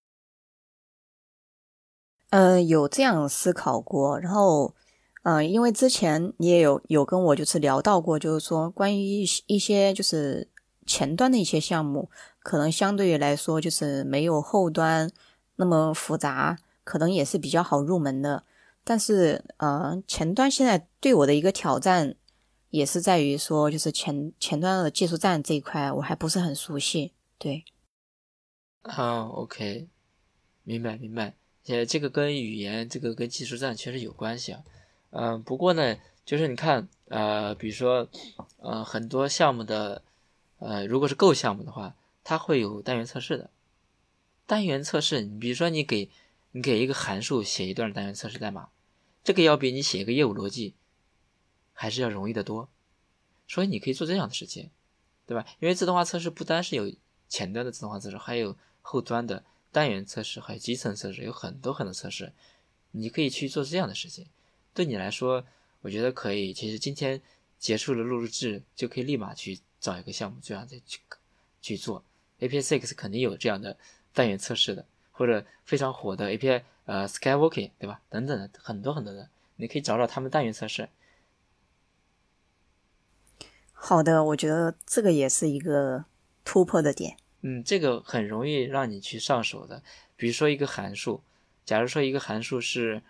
[2.31, 4.74] 呃，有这样思考过，然后，
[5.22, 10.48] 嗯，因为之前你也有有跟我就是聊到过，就是说关于一一些就是
[10.85, 15.11] 前端的一些项目，可能相对于来说就是没有后端
[15.55, 18.44] 那么复杂，可能也是比较好入门的。
[18.85, 22.16] 但是，呃，前端现在对我的一个挑战
[22.70, 27.12] 也是在于说，就是前前端的技术栈这一块我还不是很熟悉。
[27.38, 27.64] 对，
[28.83, 29.88] 啊，OK，
[30.64, 31.35] 明白明白。
[31.66, 34.62] 呃，这个跟语言，这个跟技术栈确实有关系啊。
[35.11, 38.09] 嗯，不过呢，就是你看，呃，比如说，
[38.59, 40.02] 呃，很多项目的，
[40.59, 43.50] 呃，如果是 Go 项目的话，它会有单元测试的。
[44.46, 46.09] 单元测试，你比如说你给
[46.52, 48.68] 你给一个函数写一段单元测试代码，
[49.24, 50.74] 这个要比你写一个业务逻辑
[51.77, 52.69] 还是要容易得多。
[53.47, 54.71] 所以你可以做这样的事情，
[55.25, 55.47] 对吧？
[55.61, 56.93] 因为自动化测试不单是有
[57.29, 62.33] 前端的自动化测试，还有后端的单元测试，还有基层测试，有很多很多测试，
[62.91, 64.27] 你可以去做这样的事情。
[64.75, 65.45] 对你来说，
[65.83, 66.53] 我觉得可以。
[66.53, 67.21] 其实今天
[67.59, 71.01] 结束了录制，就可以立马去找一个项目，这样再去
[71.62, 72.03] 去做。
[72.41, 73.77] API Six 肯定有这样的
[74.12, 78.01] 单元测试的，或者非常火的 API，呃，Skywalking，对吧？
[78.11, 80.89] 等等的很多很多的，你可以找找他们单元测试。
[83.88, 86.07] 好的，我觉得这个也是一个
[86.44, 87.16] 突破的点。
[87.42, 89.81] 嗯，这个很容易让你去上手的。
[90.16, 91.22] 比如说一个函数，
[91.64, 93.01] 假如说一个函数是，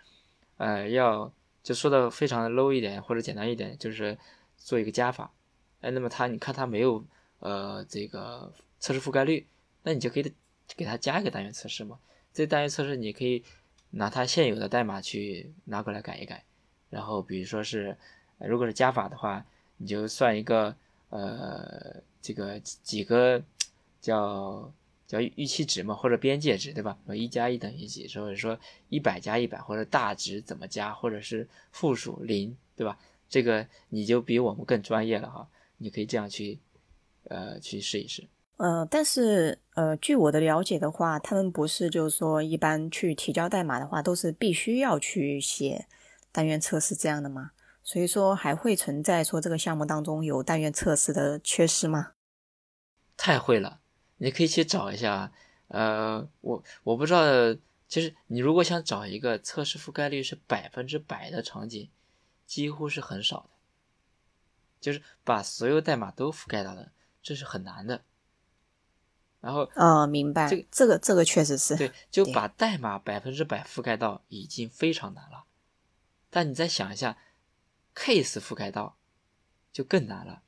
[0.57, 4.15] 呃，要就说的非常的 low 一点或者简单一点，就是
[4.55, 5.31] 做一个加法。
[5.81, 7.03] 哎，那么它你看它没有
[7.39, 9.47] 呃这个测试覆盖率，
[9.81, 10.31] 那你就可以
[10.75, 11.97] 给它加一个单元测试嘛。
[12.31, 13.43] 这单元测试你可以
[13.89, 16.43] 拿它现有的代码去拿过来改一改。
[16.91, 17.97] 然后比如说是，
[18.37, 19.43] 如果是加法的话。
[19.77, 20.75] 你就算一个
[21.09, 23.41] 呃，这个几个
[24.01, 24.71] 叫
[25.07, 26.97] 叫预期值嘛，或者边界值，对吧？
[27.05, 28.59] 说一加一等于几，或者说
[28.89, 32.97] 一百加一百，或者大值怎么加，或者是负数零，对吧？
[33.29, 36.59] 这个你就比我们更专业了哈，你可以这样去
[37.25, 38.27] 呃去试一试。
[38.57, 45.85] 呃，但是呃，据我的了解的话，他们不是就是说一般去提交代码的话，都是必须要去写
[46.31, 47.51] 单元测试这样的吗？
[47.87, 52.11] 所以说还会存在说这个项目当中有单元测试的缺失吗？
[53.15, 53.79] 太会了，
[54.17, 55.31] 你可以去找一下。
[55.69, 57.21] 呃，我我不知道，
[57.87, 61.89] 其实你如果想找一个测试覆盖率是百分之百的场景，
[62.45, 63.49] 几乎是很少的，
[64.81, 66.91] 就是把所有代码都覆盖到的，
[67.23, 68.01] 这是很难的。
[69.39, 75.45] 然后，啊，明白，这这个这个确实是对，就把代码百分之百覆盖到已经非常难了。
[76.29, 77.17] 但你再想一下。
[77.97, 78.95] Case 覆盖到
[79.73, 80.43] 就更难了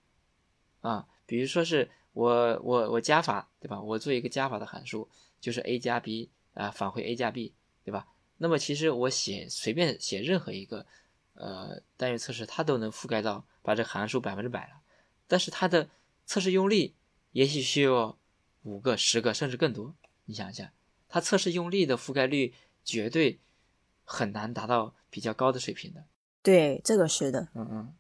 [0.81, 1.07] 啊！
[1.25, 3.81] 比如说是我我我加法对吧？
[3.81, 5.09] 我做一个加法的函数，
[5.41, 8.07] 就是 a 加 b 啊，返回 a 加 b 对吧？
[8.38, 10.85] 那么其实我写随便写任何一个
[11.33, 14.81] 呃单元测试，它都能覆盖到把这函数百分之百了。
[15.27, 15.89] 但是它的
[16.25, 16.95] 测试用例
[17.31, 18.17] 也许需要
[18.63, 19.95] 五个、十个甚至更多。
[20.25, 20.71] 你想一下，
[21.07, 23.39] 它测试用例的覆盖率绝对
[24.03, 26.05] 很难达到比较高的水平的。
[26.49, 27.93] 对，这个是的，嗯嗯，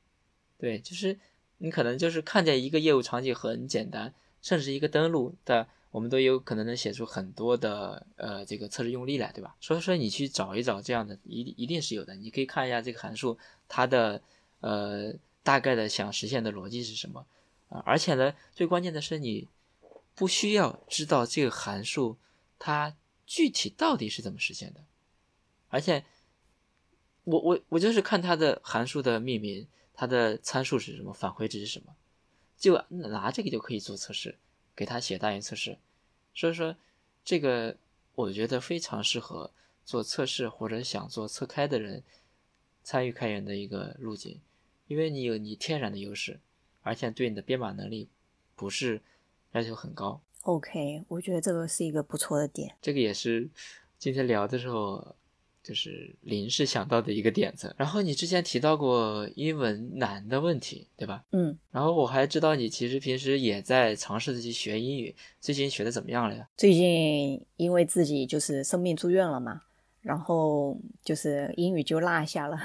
[0.57, 1.19] 对，就是
[1.59, 9.55] 你可能就是看见一个业务场景很简单，甚至一个登录的，我们都有可能能写出很多的呃这个测试用例来，对吧？
[9.61, 12.15] 所以说你去找一找这样的，一一定是有的。
[12.15, 14.19] 你可以看一下这个函数它的
[14.61, 17.27] 呃大概的想实现的逻辑是什么
[17.69, 17.83] 啊？
[17.85, 19.47] 而且呢，最关键的是你
[20.15, 22.17] 不需要知道这个函数
[22.57, 22.95] 它
[23.27, 24.83] 具体到底是怎么实现的，
[25.67, 26.03] 而且。
[27.25, 31.95] 我我我就是看它的函数的命名，它的参数是什么，返回值是什么，
[32.57, 34.37] 就拿这个就可以做测试，
[34.75, 35.77] 给它写单元测试。
[36.33, 36.75] 所以说，
[37.23, 37.77] 这个
[38.15, 39.51] 我觉得非常适合
[39.85, 42.01] 做测试或者想做测开的人
[42.83, 44.39] 参与开源的一个路径，
[44.87, 46.39] 因为你有你天然的优势，
[46.81, 48.07] 而且对你的编码能力
[48.55, 49.01] 不是
[49.51, 50.21] 要求很高。
[50.43, 52.75] OK，我觉得这个是一个不错的点。
[52.81, 53.49] 这个也是
[53.99, 55.15] 今天聊的时候。
[55.63, 57.73] 就是临时想到的一个点子。
[57.77, 61.23] 然后你之前提到过英文难的问题，对吧？
[61.31, 61.57] 嗯。
[61.71, 66.47] 然后我还知道你其实平时也在尝试着去学英语，最近学的怎么样了呀？
[66.57, 69.61] 最近因为自己就是生病住院了嘛，
[70.01, 72.57] 然后就是英语就落下了。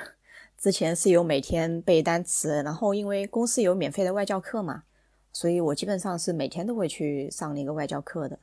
[0.56, 4.84] 之前是有每天背单词，然后因为公司有免费的外教课嘛，
[5.30, 8.38] 所以我基本上是每天都会去上那个外教课的。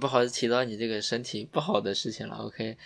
[0.00, 2.78] 不好意思提到你这个身体不好的事情了，OK。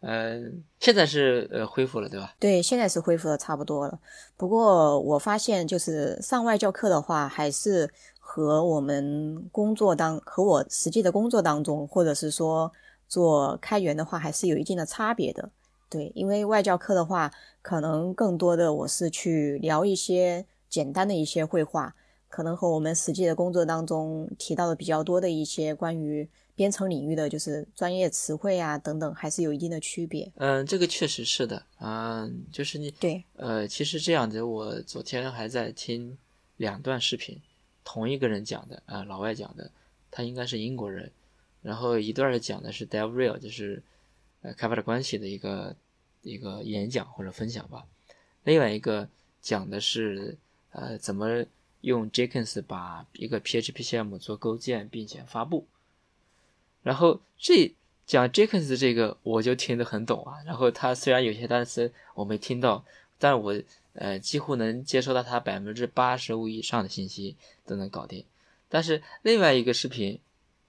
[0.00, 2.34] 嗯，现在是呃恢复了，对吧？
[2.38, 3.98] 对，现在是恢复的差不多了。
[4.36, 12.70] 不过我发现，就是上外教课的话，还是和我们工作当和我实际的工作当中，或者是说
[13.08, 15.50] 做开源的话，还是有一定的差别的。
[15.88, 17.32] 对，因为外教课的话，
[17.62, 21.94] 可能更多的我是去聊一些简单的一些绘画，
[22.28, 26.28] 可能和我们实际的工作当中提到的比较多的一些关于。
[26.56, 30.32] 编程领域的就是专业词汇啊等等，还是有一定的区别。
[30.36, 31.62] 嗯，这个确实是的。
[31.78, 36.18] 嗯，就是你对，呃，其实这样子，我昨天还在听
[36.56, 37.40] 两段视频，
[37.84, 39.70] 同一个人讲的啊，老外讲的，
[40.10, 41.12] 他应该是英国人。
[41.62, 43.82] 然后一段讲的是 DevRel，就是
[44.42, 45.76] 呃开发者关系的一个
[46.22, 47.86] 一个演讲或者分享吧。
[48.44, 49.08] 另外一个
[49.40, 50.36] 讲的是
[50.72, 51.44] 呃怎么。
[51.82, 55.68] 用 Jenkins 把一个 PHP 项目做构建并且发布。
[56.86, 57.74] 然后这
[58.06, 60.38] 讲 Jenkins 这个我就听得很懂啊。
[60.46, 62.84] 然后他虽然有些单词我没听到，
[63.18, 63.60] 但我
[63.94, 67.34] 呃几乎能接收到他百分之八十五以上的信息
[67.66, 68.24] 都能搞定。
[68.68, 70.16] 但是另外一个视频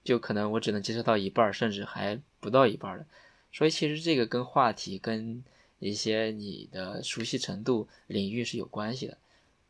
[0.02, 3.06] 就可能我只能接收到一半，甚至还不到一半的。
[3.52, 5.44] 所以其实这个跟话题跟
[5.78, 9.16] 一些你的熟悉程度领域是有关系的，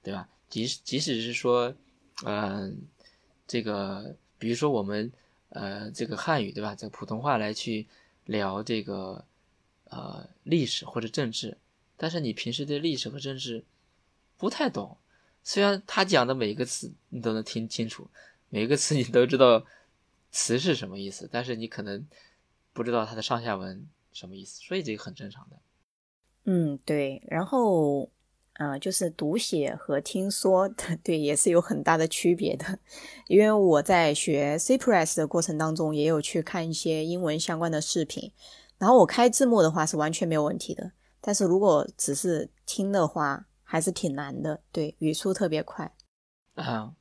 [0.02, 0.26] 对吧？
[0.48, 1.74] 即使即使是说，
[2.24, 2.74] 嗯，
[3.46, 5.12] 这个比如说我们。
[5.50, 6.74] 呃，这个汉语对吧？
[6.74, 7.86] 这个普通话来去
[8.26, 9.24] 聊这个
[9.84, 11.56] 呃历史或者政治，
[11.96, 13.64] 但是你平时对历史和政治
[14.36, 14.96] 不太懂，
[15.42, 18.08] 虽然他讲的每一个词你都能听清楚，
[18.50, 19.64] 每一个词你都知道
[20.30, 22.06] 词是什么意思，但是你可能
[22.72, 25.56] 不知道它的上下文什么意思，所以这个很正常的。
[26.44, 28.10] 嗯，对，然后。
[28.58, 30.68] 啊，就是读写和听说，
[31.04, 32.80] 对，也是有很大的区别的。
[33.28, 38.32] 因为我在学 C Press 的过程当中，也有去看一些英文相关的视频，
[38.76, 40.90] 然后我开字幕的话是完全没有问题的。
[41.20, 44.60] 但是如果只是听的话，还是挺难的。
[44.72, 45.94] 对，语速特别快。
[46.54, 46.92] 啊，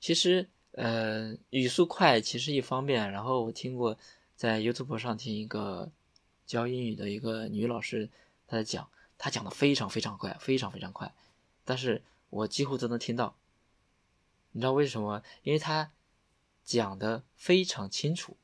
[0.00, 3.96] 其实呃，语速快其实一方面，然后我听过
[4.34, 5.92] 在 YouTube 上听一个
[6.44, 8.10] 教英语的一个女老师，
[8.48, 8.88] 她在讲。
[9.24, 11.14] 他讲的非常非常快，非常非常快，
[11.64, 13.34] 但是我几乎都能听到。
[14.52, 15.22] 你知道为什么？
[15.44, 15.90] 因为他
[16.62, 18.36] 讲的非常清楚，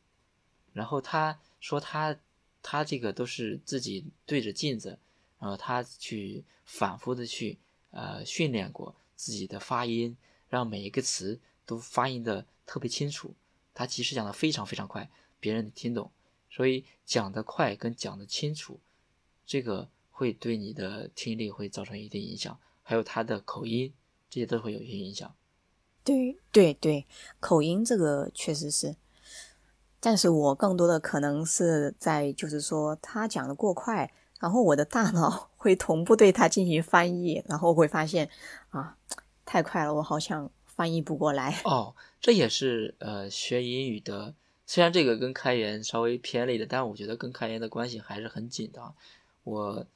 [0.72, 2.16] 然后他说他
[2.62, 4.98] 他这个都是自己对着镜子，
[5.38, 7.58] 然后他去反复的去
[7.90, 10.16] 呃训练过自己的发音，
[10.48, 13.34] 让每一个词都发音的特别清楚。
[13.74, 16.10] 他其实讲的非常非常快，别人听懂，
[16.48, 18.80] 所以讲的快跟讲的清楚，
[19.44, 19.90] 这个。
[20.20, 23.90] 会对你的听力会造成一定影响，还有他的口音，
[24.28, 25.34] 这些都会有一些影响。
[26.04, 27.06] 对对对，
[27.40, 28.96] 口音这个确实是，
[29.98, 38.28] 但是我更多的可能是在就是说他讲的过快，然后我的大脑 会同步对他进行翻译，然后会发现
[38.68, 38.98] 啊
[39.46, 41.62] 太快了，我好像翻译不过来。
[41.64, 44.34] 哦，这也是呃学英语的，
[44.66, 48.92] 虽然这个跟开源稍微偏离的，但我觉得跟开源的关系还是很紧的。
[49.44, 49.86] 我。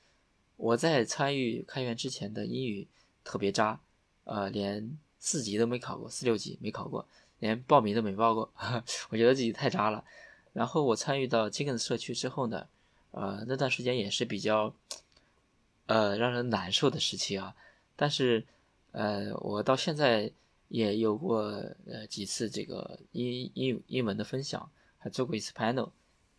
[0.56, 2.86] 我在参与开源之前的英语
[3.24, 3.80] 特别渣，
[4.24, 7.06] 呃，连四级都没考过，四六级没考过，
[7.40, 8.52] 连报名都没报过，
[9.10, 10.04] 我觉得自己太渣了。
[10.52, 12.68] 然后我参与到 Jenkins 社区之后呢，
[13.10, 14.72] 呃，那段时间也是比较，
[15.86, 17.56] 呃，让人难受的时期啊。
[17.96, 18.44] 但是，
[18.92, 20.30] 呃，我到现在
[20.68, 21.42] 也有过
[21.86, 25.90] 呃几次这个英英英文的分享，还做过一次 panel，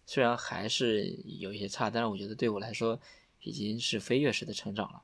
[0.06, 2.98] 虽然还是有一些差，但是我觉得对我来说。
[3.46, 5.04] 已经是飞跃式的成长了，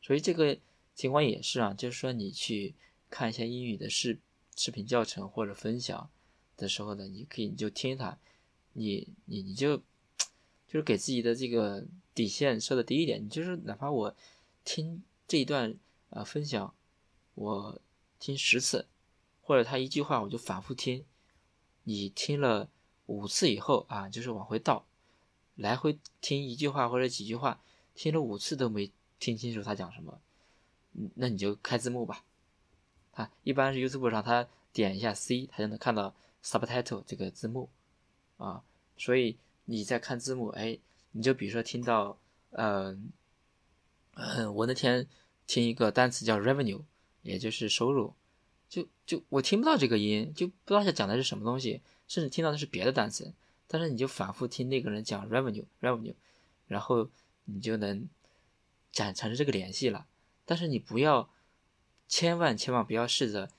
[0.00, 0.58] 所以这个
[0.94, 2.74] 情况也是啊，就是说你去
[3.10, 4.18] 看一些英语的视
[4.56, 6.10] 视频教程或者分享
[6.56, 8.18] 的时候呢，你可以你就听它，
[8.72, 9.82] 你你你就就
[10.72, 14.16] 是给自己的这个底线设的低一点，你就是哪怕我
[14.64, 15.76] 听这一段
[16.08, 16.74] 呃分享，
[17.34, 17.80] 我
[18.18, 18.86] 听十次，
[19.42, 21.04] 或者他一句话我就反复听，
[21.84, 22.70] 你听了
[23.04, 24.86] 五次以后啊，就是往回倒。
[25.58, 27.60] 来回听一句话或者几句话，
[27.96, 30.20] 听了五次都没听清楚他讲什么，
[30.94, 32.24] 嗯那你就开字幕吧。
[33.10, 37.68] 啊，一般是 YouTube 上他点一下 C，他就能看到 Subtitle 这个字幕
[38.36, 38.62] 啊。
[38.96, 40.78] 所以你在看字幕，哎，
[41.10, 42.16] 你就比如说听到，
[42.50, 43.10] 嗯，
[44.54, 45.08] 我那天
[45.48, 46.82] 听一个单词叫 Revenue，
[47.22, 48.14] 也就是收入，
[48.68, 53.34] 就就我听不到这个音，就不知道他讲的是什么东西，甚至听到的是别的单词。
[53.70, 56.14] 但是你就反复听那个人讲 revenue revenue，
[56.66, 57.10] 然后
[57.44, 58.08] 你就能
[58.92, 60.06] 产产生这个联系了。
[60.46, 61.28] 但是你不要，
[62.08, 63.50] 千万千万不要试着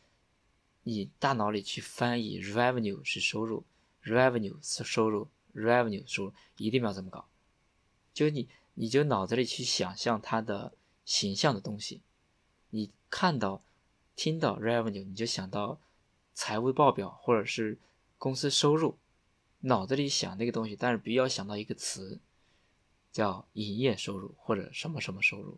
[0.82, 3.64] 你大脑里去翻译 revenue 是收入
[4.04, 7.28] ，revenue 是收入，revenue 收入，一定不要这么搞。
[8.12, 10.74] 就你你就脑子里去想象它的
[11.06, 12.02] 形象的东西，
[12.72, 13.62] 你看到
[14.16, 15.80] 听到 revenue 你就想到
[16.34, 17.78] 财务报表或者是
[18.18, 18.98] 公司收入。
[19.62, 22.20] 脑子里想那个东西，但是不要想到一个词，
[23.12, 25.58] 叫营业收入或者什么什么收入。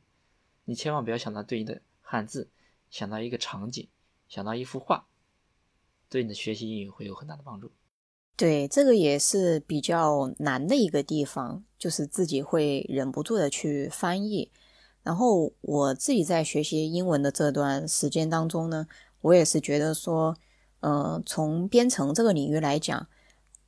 [0.65, 2.49] 你千万不要想到对应的汉字，
[2.89, 3.87] 想到一个场景，
[4.27, 5.05] 想到一幅画，
[6.09, 7.71] 对你的学习英语会有很大的帮助。
[8.35, 14.51] 对，这个也是比较难的一个地方，就是自己会忍不住的去翻译。
[15.03, 18.87] 然后我自己在学习英文的这段时间当中呢，
[19.21, 20.35] 我也是觉得说，
[20.79, 23.07] 呃，从编程这个领域来讲。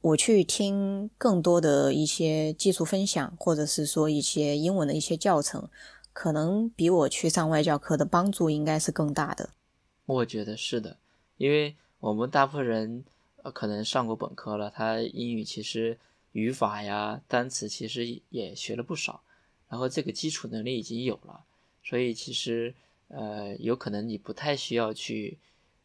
[0.03, 5.69] 我去听更多的一些技术分享，或者是说一些英文的一些教程，
[6.11, 9.51] 可能比我去上外教课的帮助应该是更大的。
[10.05, 10.97] 我觉得是的，
[11.37, 13.05] 因为我们大部分人
[13.43, 15.97] 呃可能上过本科了，他英语其实
[16.33, 19.21] 语法呀、单词其实也学了不少，
[19.69, 21.45] 然后这个基础能力已经有了，
[21.81, 22.75] 所以其实
[23.07, 25.37] 呃有可能你不太需要去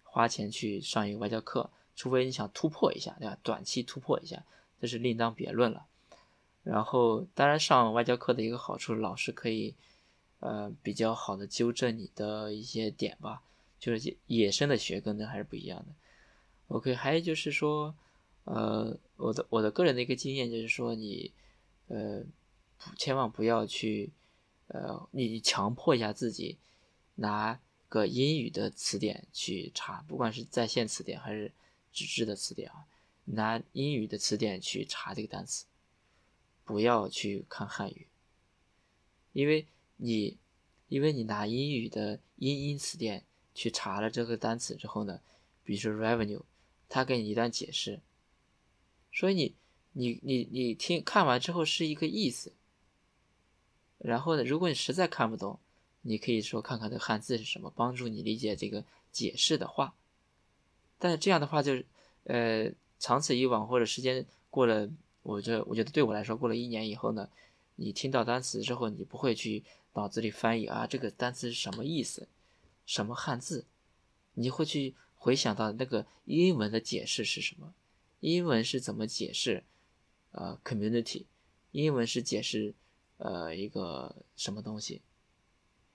[0.02, 3.36] 花钱去上一个外教课，除非你想突破一下，对吧？
[3.42, 4.44] 短期突破一下，
[4.80, 5.86] 这是另当别论了。
[6.62, 9.74] 然后，当然上外教课的一个好处，老师可以，
[10.38, 13.42] 呃，比较好的纠正你的一些点吧。
[13.80, 15.86] 就是野生的学跟的还是不一样的。
[16.68, 17.92] OK，还有就是说，
[18.44, 21.32] 呃，我的我的个人的一个经验就是说，你，
[21.88, 22.22] 呃，
[22.96, 24.12] 千万不要去，
[24.68, 26.58] 呃，你强迫一下自己，
[27.16, 31.50] 拿个英语的词典去查，不管是在线词典还是
[31.92, 32.86] 纸质的词典啊，
[33.24, 35.66] 拿英语的词典去查这个单词。
[36.64, 38.08] 不要去看汉语，
[39.32, 39.66] 因为
[39.96, 40.36] 你，
[40.88, 43.24] 因为你拿英语的英英词典
[43.54, 45.22] 去查了这个单词之后呢，
[45.64, 46.42] 比如说 revenue，
[46.86, 48.02] 他给你一段解释，
[49.10, 49.54] 所以你，
[49.92, 52.52] 你，你，你听看完之后是一个意思。
[53.96, 55.58] 然后呢，如果你实在看不懂，
[56.02, 59.94] 你可以说看看这汉字是什么，帮助你理解这个解释的话。
[60.98, 61.86] 但是这样的话，就是
[62.24, 64.88] 呃，长此以往或者时间过了。
[65.24, 67.28] 我这我觉得对我来说，过了一年以后呢，
[67.76, 72.28] 你听到单词之后，你不会去脑子里翻译啊，这个单词是什么意思，
[72.86, 73.66] 什么汉字，
[74.32, 77.74] 你会去回想到那个英文的解释是什么，
[78.20, 79.64] 英文是怎么解释，
[80.30, 81.24] 呃，community，
[81.72, 82.72] 英文是解释
[83.18, 85.02] 呃一个什么东西，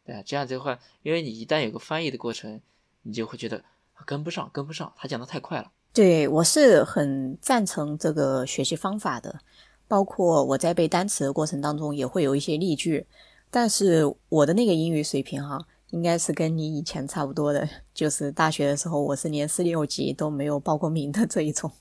[0.06, 2.62] 对啊，这样子的话，因为你一旦有个翻译的过程，
[3.02, 3.66] 你就会觉得
[4.06, 5.72] 跟不上，跟不上，他讲的太快了。
[5.94, 9.40] 对，我是很赞成这个学习方法的，
[9.88, 13.06] 包括我在背单词的过程当中也会有一些例句，
[13.52, 21.72] 但是我的那个英语水平哈，应该是跟你以前差不多的， 就是大学的时候我是连四六级都没有报过名的这一种。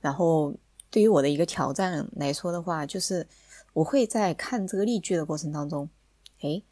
[0.00, 0.54] 然后
[0.90, 3.26] 对于我的一个挑战来说的话，就是
[3.72, 5.88] 我会在看这个例句的过程当中，
[6.42, 6.62] 诶，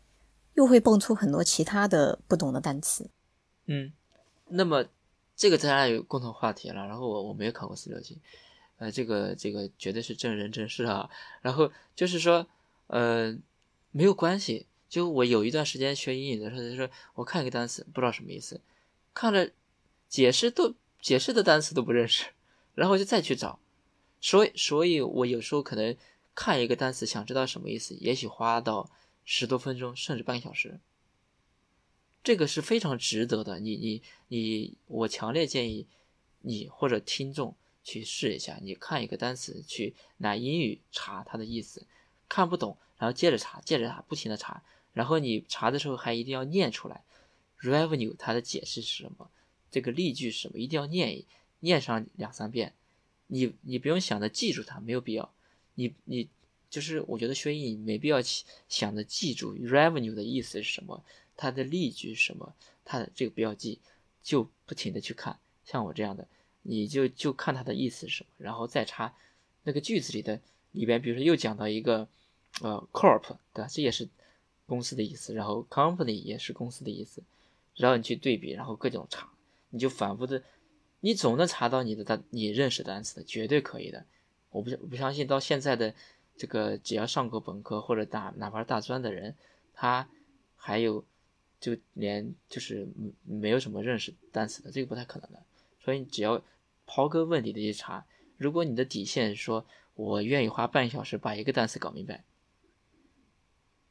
[0.53, 3.09] 又会蹦出很多其他的不懂的单词。
[3.67, 3.91] 嗯，
[4.51, 4.85] 那么。
[5.37, 8.19] 这个咱俩有共同话题了，然后我我没有考过四六级，
[8.77, 11.09] 呃，这个这个绝对是正人正事啊。
[11.41, 12.47] 然后就是说，
[12.89, 13.35] 呃，
[13.91, 14.67] 没有关系。
[14.91, 18.61] 就我有一段时间学英语的时候，就说我看一个单词不知道什么意思，
[19.15, 19.49] 看了
[20.11, 22.27] 解释都解释的单词都不认识，
[22.75, 23.59] 然后就再去找。
[24.21, 25.97] 所以所以，我有时候可能
[26.35, 28.91] 看一个单词想知道什么意思，也许花到
[29.25, 30.79] 十多分钟甚至半个小时。
[32.23, 35.87] 这个是非常值得的，你你你，我强烈建议
[36.43, 38.59] 你或者听众去试一下。
[38.61, 41.87] 你看一个单词，去拿英语查它的意思，
[42.29, 44.63] 看不懂，然后接着查，接着查，不停的查，
[44.93, 47.03] 然后你查的时候还一定要念出来。
[47.61, 49.31] Revenue 它的解释是什么？
[49.71, 50.59] 这个例句是什么？
[50.59, 51.27] 一定要念一
[51.61, 52.75] 念上两三遍。
[53.29, 55.33] 你你不用想着记住它，没有必要。
[55.75, 56.29] 你你
[56.69, 58.19] 就是我觉得学英语没必要
[58.69, 61.03] 想着记住 Revenue 的意思是什么。
[61.41, 62.55] 它的例句是什么？
[62.85, 63.79] 它的这个不要记，
[64.23, 65.39] 就不停的去看。
[65.65, 66.29] 像我这样的，
[66.61, 69.15] 你就就看它的意思是什么，然后再查
[69.63, 70.39] 那个句子里的
[70.73, 72.07] 里边，比如说又讲到一个
[72.61, 73.23] 呃 corp，
[73.55, 73.69] 对吧？
[73.71, 74.07] 这也是
[74.67, 77.23] 公司的意思，然后 company 也是公司的意思，
[77.75, 79.31] 然后你去对比，然后各种查，
[79.71, 80.43] 你就反复的，
[81.01, 84.05] 你总能查到你的单你认识单词的，绝对可以的。
[84.51, 85.95] 我不我不相信到现在的
[86.37, 89.35] 这个只要上过本科或者大哪怕是大专的人，
[89.73, 90.07] 他
[90.55, 91.03] 还有。
[91.61, 92.89] 就连就是
[93.25, 95.43] 没有什么认识单词的，这个不太可能的。
[95.79, 96.43] 所以你只要
[96.87, 98.07] 刨根问底的去查，
[98.37, 102.25] 如果你的底线说我愿意花半小时把一个单词搞明白，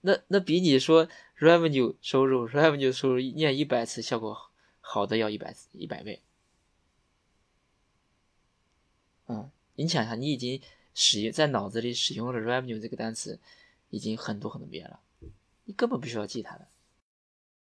[0.02, 1.08] 那那比你说
[1.38, 4.52] revenue 收入 revenue 收入念一百次效果
[4.82, 6.22] 好的要一百次一百倍。
[9.28, 10.60] 嗯，你想想，你已经
[10.96, 13.40] 使用在脑子里使用了 revenue 这个单词
[13.90, 15.00] 已经很多很多遍了，
[15.66, 16.68] 你根本不需要记它的。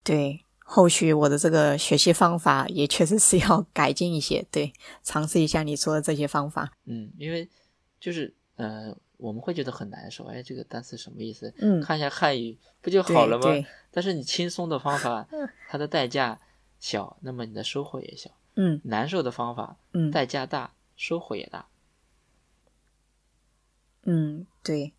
[0.06, 4.46] 对，后续我的这个学习方法也确实是要改进一些。
[4.52, 6.72] 对，尝试一下你说的这些方法。
[6.86, 7.50] 嗯，因为
[8.00, 10.24] 就是呃，我们会觉得很难受。
[10.26, 11.52] 哎，这个单词什么意思？
[11.58, 13.46] 嗯，看一下汉语不就好了吗？
[13.90, 15.28] 但是你轻松的方法，
[15.68, 16.40] 它的代价
[16.80, 18.30] 小，那么你的收获也小。
[18.56, 21.68] 嗯，难受的方法，嗯，代价大，收获也大。
[24.04, 24.94] 嗯，对。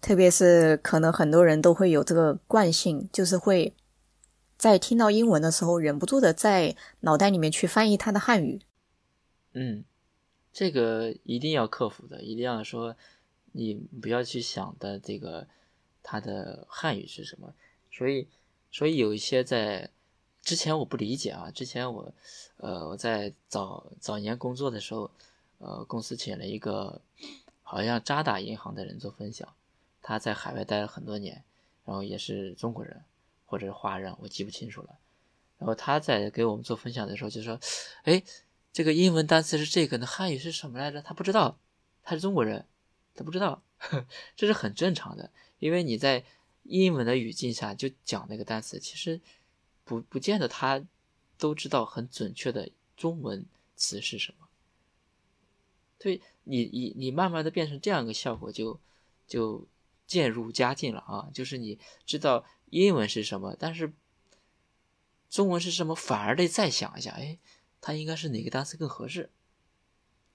[0.00, 3.74] 特别是可能很多人都会有这个惯性，就是会。
[4.58, 8.60] 在听到英文的时候，忍不住的在脑袋里面去翻译它的汉语。
[9.52, 9.84] 嗯，
[10.52, 12.96] 这个一定要克服的，一定要说，
[13.52, 15.46] 你不要去想的这个
[16.02, 17.54] 它的汉语是什么。
[17.92, 18.26] 所以，
[18.72, 19.90] 所以有一些在
[20.42, 22.12] 之前我不理解啊，之前我，
[22.56, 25.10] 呃，我在早早年工作的时候，
[25.58, 27.00] 呃，公司请了一个
[27.62, 29.48] 好像渣打银行的人做分享，
[30.02, 31.44] 他在海外待了很多年，
[31.84, 33.04] 然后也是中国人
[33.48, 34.98] 或者是华人，我记不清楚了。
[35.56, 37.58] 然后他在给我们做分享的时候就说
[38.04, 38.22] ：“哎，
[38.72, 41.00] 这个英文单词是这个，那汉语是什么来着？
[41.00, 41.58] 他不知道，
[42.02, 42.66] 他是中国人，
[43.14, 43.62] 他不知道，
[44.36, 46.24] 这是很正常的，因为你在
[46.64, 49.18] 英文的语境下就讲那个单词，其实
[49.84, 50.84] 不不见得他
[51.38, 54.46] 都知道很准确的中文词是什么。
[55.98, 58.78] 对你，你你慢慢的变成这样一个效果，就
[59.26, 59.66] 就
[60.06, 61.28] 渐入佳境了啊！
[61.34, 63.92] 就是你知道英文是什么，但是。”
[65.30, 65.94] 中文是什么？
[65.94, 67.38] 反而得再想一下，哎，
[67.82, 69.28] 它应该是哪个单词更合适？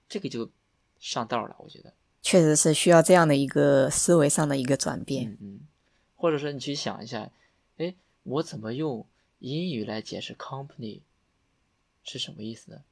[0.08, 0.48] 这个就
[1.00, 1.92] 上道了，我觉得。
[2.22, 5.32] 确实是需要这样的一个思维上的一个转变。
[5.32, 5.60] 嗯嗯。
[6.14, 7.28] 或者说，你去想一下，
[7.78, 9.04] 哎，我怎么用
[9.40, 11.00] 英语来解释 company
[12.04, 12.84] 是什么意思呢？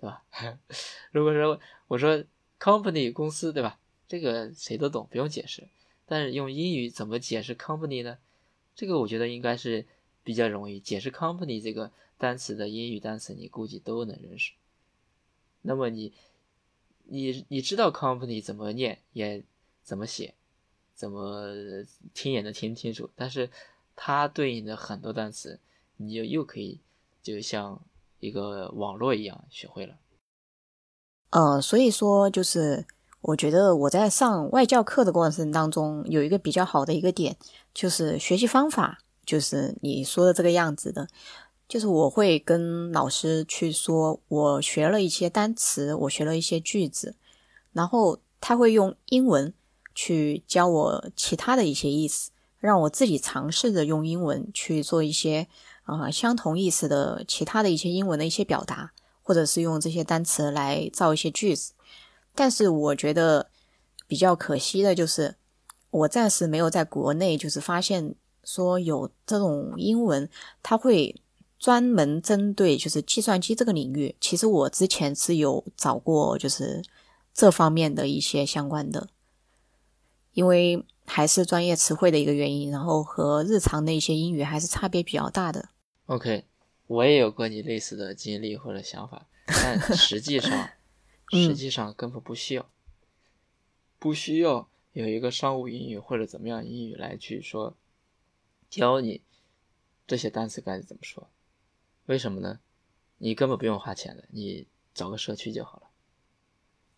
[0.00, 0.24] 对吧？
[1.12, 2.24] 如果说我说
[2.58, 3.78] company 公司，对吧？
[4.08, 5.68] 这个谁都懂，不用解释。
[6.04, 8.18] 但是用英语怎么解释 company 呢？
[8.74, 9.86] 这个我觉得应该是。
[10.24, 14.52] 比较容易解释 company 这个单词的英语单词，你估计都能认识。
[15.62, 16.12] 那么你，
[17.06, 19.42] 你你知道 company 怎么念，也
[19.82, 20.34] 怎么写，
[20.94, 21.52] 怎么
[22.14, 23.10] 听也能听清楚。
[23.16, 23.50] 但是
[23.96, 25.58] 它对应的很多单词，
[25.96, 26.78] 你就又可以
[27.20, 27.84] 就像
[28.20, 29.98] 一个网络一样学会了。
[31.30, 32.86] 呃，所以说就是
[33.22, 37.36] 我觉得我在上外教课的过程当中，有一个比较好的一个点，
[37.72, 38.98] 就是学习方法。
[39.24, 41.06] 就是你说的这个样子的，
[41.68, 47.14] 就是我会跟老师去说，我学了一些单词，我学了一些句子，
[47.72, 49.54] 然后他会用英文
[49.94, 55.46] 去教我其他的一些意思，让我自己尝试着用英文去做一些
[55.84, 58.90] 啊相同意思的其他的一些英文的一些表达，
[59.22, 61.74] 或者是用这些单词来造一些句子。
[62.34, 63.50] 但是我觉得
[64.06, 65.36] 比较可惜的就是，
[65.90, 68.14] 我暂时没有在国内就是发现。
[68.44, 70.28] 说有这种英文，
[70.64, 71.22] 它会
[71.60, 74.16] 专门针对就是计算机这个领域。
[74.20, 76.82] 其实我之前是有找过，就是
[77.32, 79.08] 这方面的一些相关的，
[80.32, 85.68] 因为还是专业词汇的一个原因，然后和日常的一些英语还是差别比较大的。
[86.06, 86.44] OK，
[86.88, 90.68] 我也有过你类似的经历或者想法，但实际上，
[91.32, 92.70] 实际上根本不需要，
[93.98, 97.76] 不需要有一个商务英语或者怎么样英语来去说。
[98.70, 99.20] 教你
[100.06, 101.28] 这些单词该怎么说？
[102.06, 102.58] 为什么呢？
[103.18, 105.90] 你根本不用花钱的，你找个社区就好了。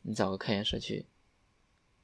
[0.03, 1.05] 你找个开源社区，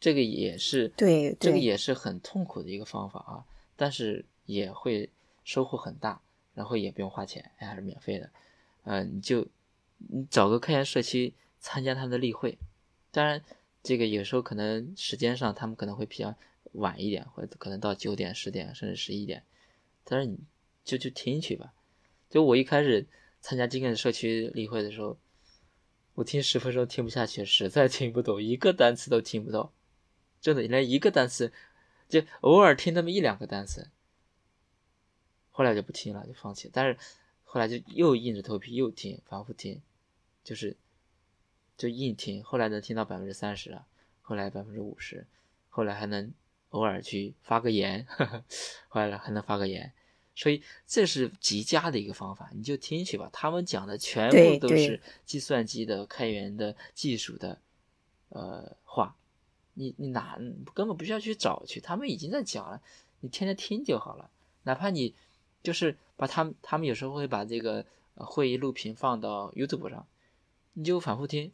[0.01, 5.09] 这个也是对，这个也是很痛苦的一个方法啊，但是也会
[5.45, 6.21] 收获很大，
[6.55, 8.31] 然后也不用花钱，还是免费的。
[8.83, 9.47] 嗯，你就
[9.99, 12.59] 你找个开源社区参加他们的例会，
[13.13, 13.45] 当然
[13.83, 16.35] 这个有时候可能时间上他们可能会比较
[16.73, 19.45] 晚一点，或者可能到九点、十点甚至十一点。
[20.03, 20.39] 但是你
[20.85, 21.73] 就去听去吧。
[22.29, 23.07] 就我一开始
[23.41, 25.19] 参加今天的社区例会的时候，
[26.15, 29.73] 我听十分钟听不下去，实在听不懂，一个单词都听不到，
[30.41, 31.53] 真的连一个单词，
[32.09, 33.91] 就偶尔听那么一两个单词。
[35.51, 36.71] 后来就不听了，就放弃。
[36.73, 36.97] 但是
[37.45, 39.83] 后来就又硬着头皮又听，反复听，
[40.43, 40.77] 就是
[41.81, 42.45] 就硬听。
[42.45, 43.87] 后来能听到百分之三十了，
[44.21, 45.27] 后来百分之五十，
[45.69, 46.33] 后来还能。
[46.71, 48.07] 偶尔去发个言，
[48.87, 49.93] 后来还能发个言，
[50.37, 53.29] 所以这是极佳的一个方法，你就听去吧。
[53.33, 57.61] 他们讲的全部都是计算机的开源的技术的，
[58.29, 59.17] 呃话，
[59.75, 60.39] 你你哪
[60.73, 62.81] 根本不需要去找去，他们已经在讲了，
[63.19, 64.31] 你天天听就好了。
[64.63, 65.13] 哪怕你
[65.65, 70.07] 就是把他们，他们有时候会把这个会议录屏放到 YouTube 上，
[70.75, 71.53] 你就反复听啊。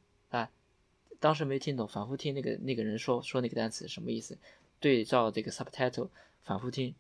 [1.21, 4.39] 当时没听懂，反复听那个那个人说说那个单词什么意思。
[4.79, 6.11] 对照这个 subtitle
[6.45, 6.95] 反复听，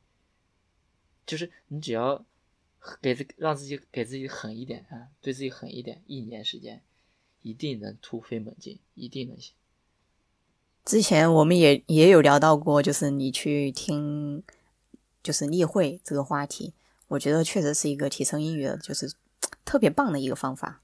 [1.26, 2.24] 就是你只要
[3.02, 6.82] 给自让自己给自己狠一点啊，对自己狠一点，一年时间
[7.42, 9.54] 一定能突飞猛进，一定能行。
[10.86, 14.42] 之前我们也也有聊到过，就是你去听
[15.22, 16.72] 就是例会这个话题，
[17.08, 19.12] 我觉得确实是一个提升英语的，就是
[19.66, 20.80] 特别棒的一个方法。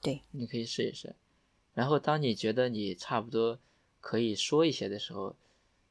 [0.00, 1.16] 对，你可以试一试。
[1.76, 3.60] 然后当你觉得你差不多
[4.00, 5.36] 可以说一些的时候。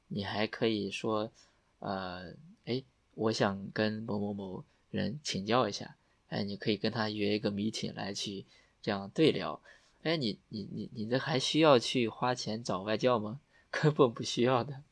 [0.08, 1.32] 你还可以说，
[1.80, 2.32] 呃，
[2.66, 2.84] 哎，
[3.16, 8.46] 我想跟某某某人请教一下，哎，你可以跟他约一个 meeting 来去
[8.84, 9.60] 这样对聊，
[10.04, 13.40] 哎，你你你你这还需要去花钱找外教吗？
[13.72, 14.84] 根本不需要的，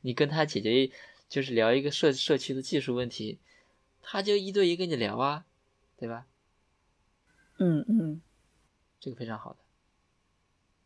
[0.00, 0.90] 你跟他解决
[1.28, 3.38] 就是聊一个社社区的技术问题，
[4.00, 5.44] 他就一对一跟你聊啊，
[5.98, 6.26] 对吧？
[7.58, 8.22] 嗯嗯，
[8.98, 9.58] 这个非常好的。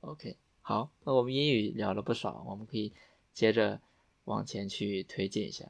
[0.06, 2.92] OK，好，那我们英语聊了不少，我们可以
[3.34, 3.80] 接着
[4.24, 5.66] 往前去推进一下。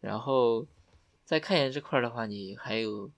[0.00, 0.66] 然后
[1.24, 3.10] 在开源这块的话，你还有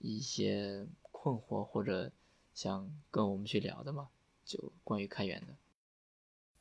[0.00, 2.10] 一些困惑或者
[2.52, 4.08] 想跟我们去聊的吗？
[4.44, 5.54] 就关于开源的。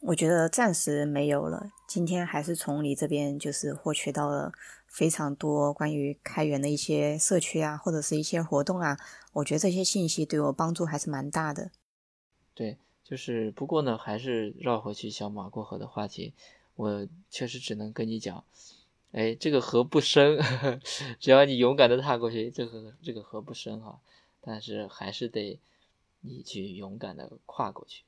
[0.01, 1.71] 我觉得暂时没有了。
[1.87, 4.53] 今天还是从你这边就是获取到了
[4.85, 8.97] 非常多关于开源的一些社区啊，或者是一些活动啊。
[9.33, 11.71] 我觉得这些信息对我帮助还是蛮大的。
[12.53, 12.77] 对，
[13.09, 16.33] 就是不过呢，还是绕回去小马过河的话题。
[16.75, 18.45] 我确实只能跟你讲，
[19.13, 20.39] 哎，这个河不深，
[21.19, 23.99] 只要你勇敢的踏过去，这个这个河不深哈。
[24.41, 25.59] 但是还是得
[26.21, 28.03] 你去勇敢的跨过去，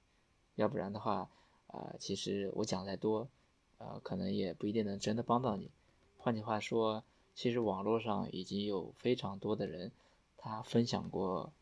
[0.54, 1.32] 要不然的话。
[1.66, 3.30] 啊，其实我讲再多，
[3.78, 5.72] 呃，可能也不一定能真的帮到你。
[6.18, 9.92] 换句话说，其实网络上已经有非常多的人，
[10.38, 11.54] 他分享过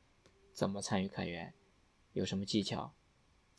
[0.51, 1.53] 怎么参与开源，
[2.13, 2.91] 有什么技巧，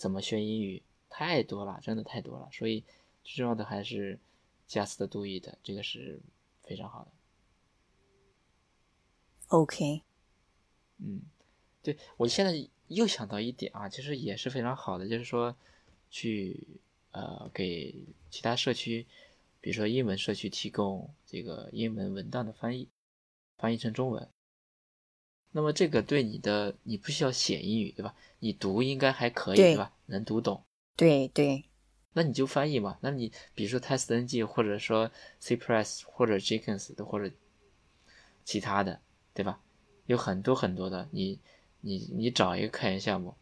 [0.00, 2.48] 怎么学英语，太多了，真的太多了。
[2.50, 2.82] 所以
[3.22, 4.18] 最重要的还是
[4.66, 6.18] just do it，这个是
[6.62, 7.10] 非常好的。
[9.48, 10.02] OK，
[10.96, 11.20] 嗯，
[11.82, 15.54] 对我现在又想到一点啊，其实也是非常好的，就是说。
[16.12, 16.66] 去
[17.12, 17.94] 呃给
[18.30, 19.06] 其他社区，
[19.60, 22.88] 比如说英文社区提供这个英文文档的翻译，
[23.56, 24.28] 翻译成中文。
[25.52, 28.14] 那么这个对你的你不需要写英语对吧？
[28.38, 29.92] 你读应该还可以对吧？
[30.06, 30.64] 能读懂。
[30.96, 31.64] 对对。
[32.12, 32.98] 那你就翻译嘛。
[33.00, 37.32] 那你比如说 TestNG 或者说 Cpress 或者 Jenkins 的或者
[38.44, 39.00] 其他的
[39.34, 39.60] 对吧？
[40.06, 41.38] 有很多很多的，你
[41.80, 43.34] 你你找一个科研项目，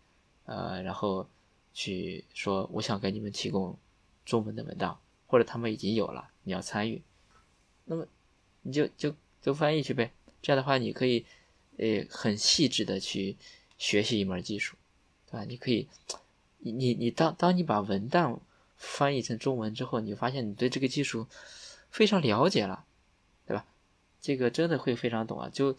[0.44, 1.28] 呃，然后。
[1.74, 3.78] 去说，我想给你们提供
[4.24, 4.98] 中文的文档，
[5.28, 7.00] 或者他们已经有了，你要参与，
[7.84, 8.04] 那么
[8.62, 10.10] 你就就就翻译去呗。
[10.42, 11.24] 这样的话，你可以
[11.78, 13.36] 呃很细致的去
[13.78, 14.76] 学习一门技术，
[15.26, 15.44] 对吧？
[15.48, 15.88] 你可以，
[16.58, 18.40] 你你你当当你把文档
[18.76, 21.26] 翻译成中文之后，你就发现你对这个技术
[21.90, 22.84] 非常了解了，
[23.46, 23.64] 对吧？
[24.20, 25.76] 这个真的会非常懂啊，就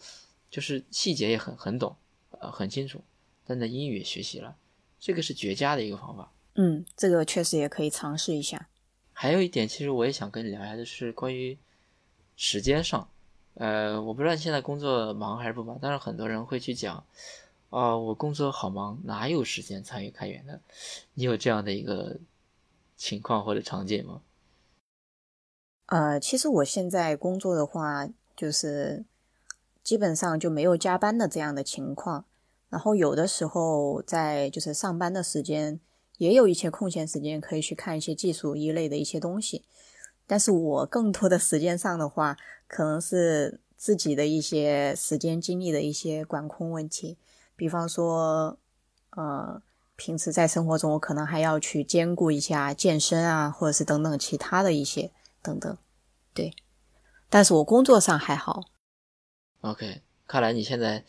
[0.50, 1.96] 就是细节也很很懂，
[2.30, 3.02] 呃很清楚，
[3.46, 4.56] 但在英语学习了。
[4.98, 8.68] 这个是绝佳的一个方法，嗯，这个确实也可以尝试一下。
[9.14, 11.56] 还有一点，其实我也想跟你聊一下，就是关于
[12.36, 13.10] 时间上，
[13.54, 17.04] 呃，我不知道你现在工作忙还是不忙，但是很多人会去讲，
[17.68, 20.60] 啊，我工作好忙，哪有时间参与开源的？
[21.14, 22.18] 你有这样的一个
[22.96, 24.22] 情况或者场景吗？
[25.86, 29.04] 呃，其实我现在工作的话，就是
[29.82, 32.24] 基本上就没有加班的这样的情况。
[32.68, 35.80] 然后有的时候在就是上班的时间，
[36.18, 39.64] 也有一些空闲时间可以去看一些技术一类的一些东西。
[40.30, 42.36] 但是我更多的时间上的话，
[42.68, 47.18] 可能是自己的一些时间精力的一些管控问题。
[47.56, 48.56] 比方说，
[49.16, 49.60] 呃，
[49.96, 55.10] 平时在生活中我可能还要去兼顾一下健身啊，或者是等等其他的一些
[55.42, 55.76] 等等。
[56.32, 56.54] 对，
[57.28, 58.62] 但是我工作上还好。
[59.62, 61.04] OK，看来你现在。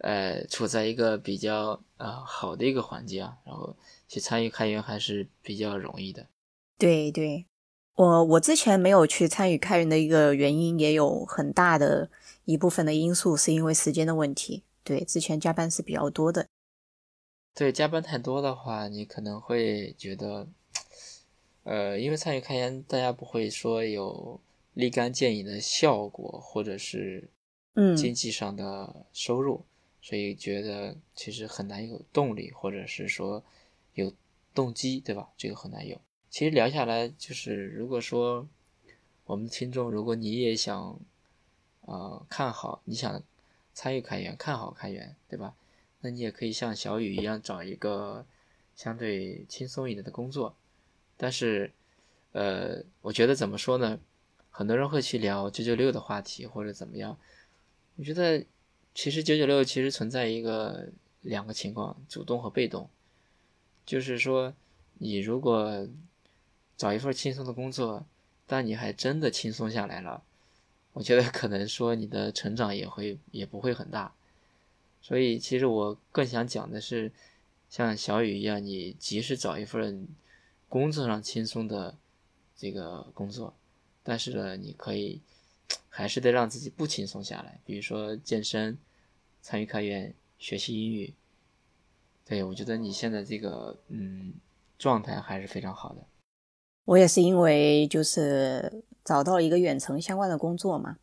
[0.00, 6.24] 呃，处在一个比较呃好的一个环境啊，然后去参与开源还是比较容易的。
[6.78, 7.44] 对对，
[7.98, 12.08] 我我之前没有去参与开源的一个原因，也有很大的
[12.44, 14.62] 一部分的因素是因为时间的问题。
[14.84, 16.46] 对，之前加班是比较多的。
[17.56, 20.46] 对，加班太多的话，你可能会觉得，
[21.64, 24.40] 呃，因为参与开源，大家不会说有
[24.74, 27.28] 立竿见影的效果，或者是
[27.74, 29.64] 嗯经济上的收入。
[30.00, 33.42] 所以觉得其实很难有动力，或者是说
[33.94, 34.12] 有
[34.54, 35.30] 动机，对吧？
[35.36, 36.00] 这个很难有。
[36.30, 38.46] 其实聊下来，就是如果说
[39.24, 40.98] 我们听众，如果你也想，
[41.82, 43.22] 呃，看好，你想
[43.74, 45.54] 参与开源，看好开源，对吧？
[46.00, 48.24] 那你也可以像小雨一样找一个
[48.76, 50.54] 相对轻松一点的工作。
[51.16, 51.72] 但是，
[52.32, 53.98] 呃，我觉得怎么说呢？
[54.50, 57.18] 很多人会去聊九九六的话题，或者怎么样？
[57.96, 58.44] 我觉得。
[58.94, 60.88] 其实九九六其实存在一个
[61.20, 62.90] 两个情况，主动和被动。
[63.86, 64.52] 就是说，
[64.94, 65.86] 你如果
[66.78, 68.06] 找一份轻松的工作，
[68.46, 70.22] 但你还真的轻松下来了，
[70.94, 74.14] 我觉得可能说你的成长也会也不会很大。
[75.02, 77.12] 所以，其实我更想讲的是，
[77.68, 80.08] 像小雨一样，你即使找一份
[80.70, 81.98] 工作上轻松的
[82.56, 83.54] 这个工作，
[84.02, 85.20] 但是呢，你可以
[85.90, 88.78] 还是得让自己不轻松下来，比如说健身。
[89.40, 91.14] 参与开源学习英语，
[92.26, 94.34] 对我觉得你现在这个嗯
[94.76, 96.04] 状态还是非常好的。
[96.88, 100.96] 我也是因为就是找到了一个远程相关的工作嘛，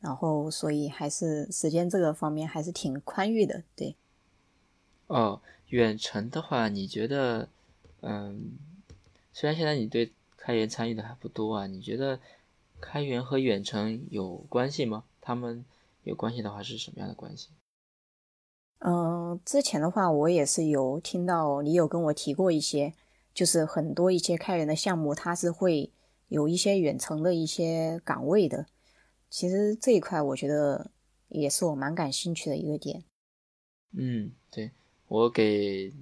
[0.00, 3.94] 然后所以还是时间这个方面还是挺宽裕的，对。
[5.06, 7.48] 哦，远程的话，你觉得，
[8.00, 8.58] 嗯，
[9.32, 12.18] 虽然现在你对开源参与的还不多啊，你觉得
[12.80, 15.04] 开源和远程有关系吗？
[15.20, 15.64] 他们
[16.02, 17.50] 有关系的话是什么样的关系？
[18.80, 22.92] 嗯，之前的话我也是有听到你有跟我提过一些，
[23.34, 25.90] 就是很多一些开源的项目，它是会
[26.28, 28.66] 有一些远程的一些岗位的。
[29.30, 30.90] 其实这一块我觉得
[31.28, 33.04] 也是我蛮感兴趣的一个点。
[33.92, 34.70] 嗯，对
[35.08, 35.92] 我给，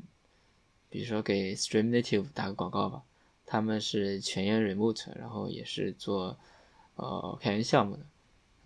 [0.89, 3.03] 比如说给 Stream Native 打个广告吧，
[3.47, 6.37] 他们是全员 Remote，然后也是做
[6.97, 8.03] 呃开源项目的，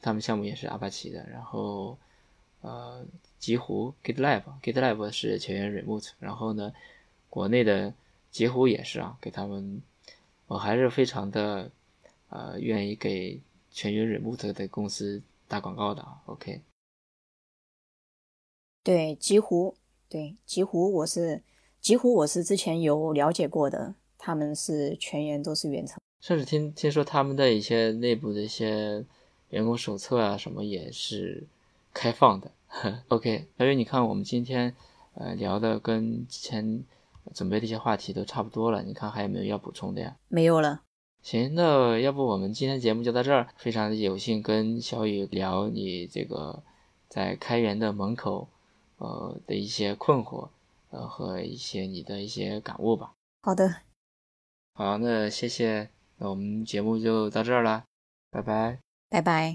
[0.00, 1.98] 他们项目也是阿帕奇的，然后
[2.60, 3.04] 呃。
[3.40, 6.72] 极狐 GitLab，GitLab 是全员 Remote，然后呢，
[7.28, 7.92] 国内的
[8.34, 9.80] 极狐也是啊，给他们，
[10.48, 11.70] 我还是非常的，
[12.30, 16.20] 呃，愿意给全员 Remote 的公司打广告的啊。
[16.26, 16.60] OK，
[18.82, 19.76] 对极狐，
[20.08, 21.44] 对极狐，我是
[21.80, 29.04] 极狐，我是之前有了解过的，他们是全员都是远程，甚至听听说他们的一些内部的一些
[29.50, 31.46] 员工手册啊什么也是
[31.92, 32.50] 开放的。
[33.06, 34.74] OK，小雨，你看我们今天
[35.14, 36.82] 呃聊的跟之前
[37.32, 40.16] 准备的一些话题都差不多了，你看还有没有要补充的呀？
[40.28, 40.82] 没有了。
[41.22, 43.48] 行，那要不我们今天节目就到这儿。
[43.56, 46.62] 非常有幸跟小雨聊你这个
[47.08, 48.48] 在开源的门口
[48.98, 50.48] 呃的一些困惑
[50.90, 53.12] 呃和一些你的一些感悟吧。
[53.42, 53.74] 好的。
[54.74, 57.84] 好，那谢谢，那我们节目就到这儿了，
[58.30, 58.78] 拜拜。
[59.08, 59.52] 拜拜。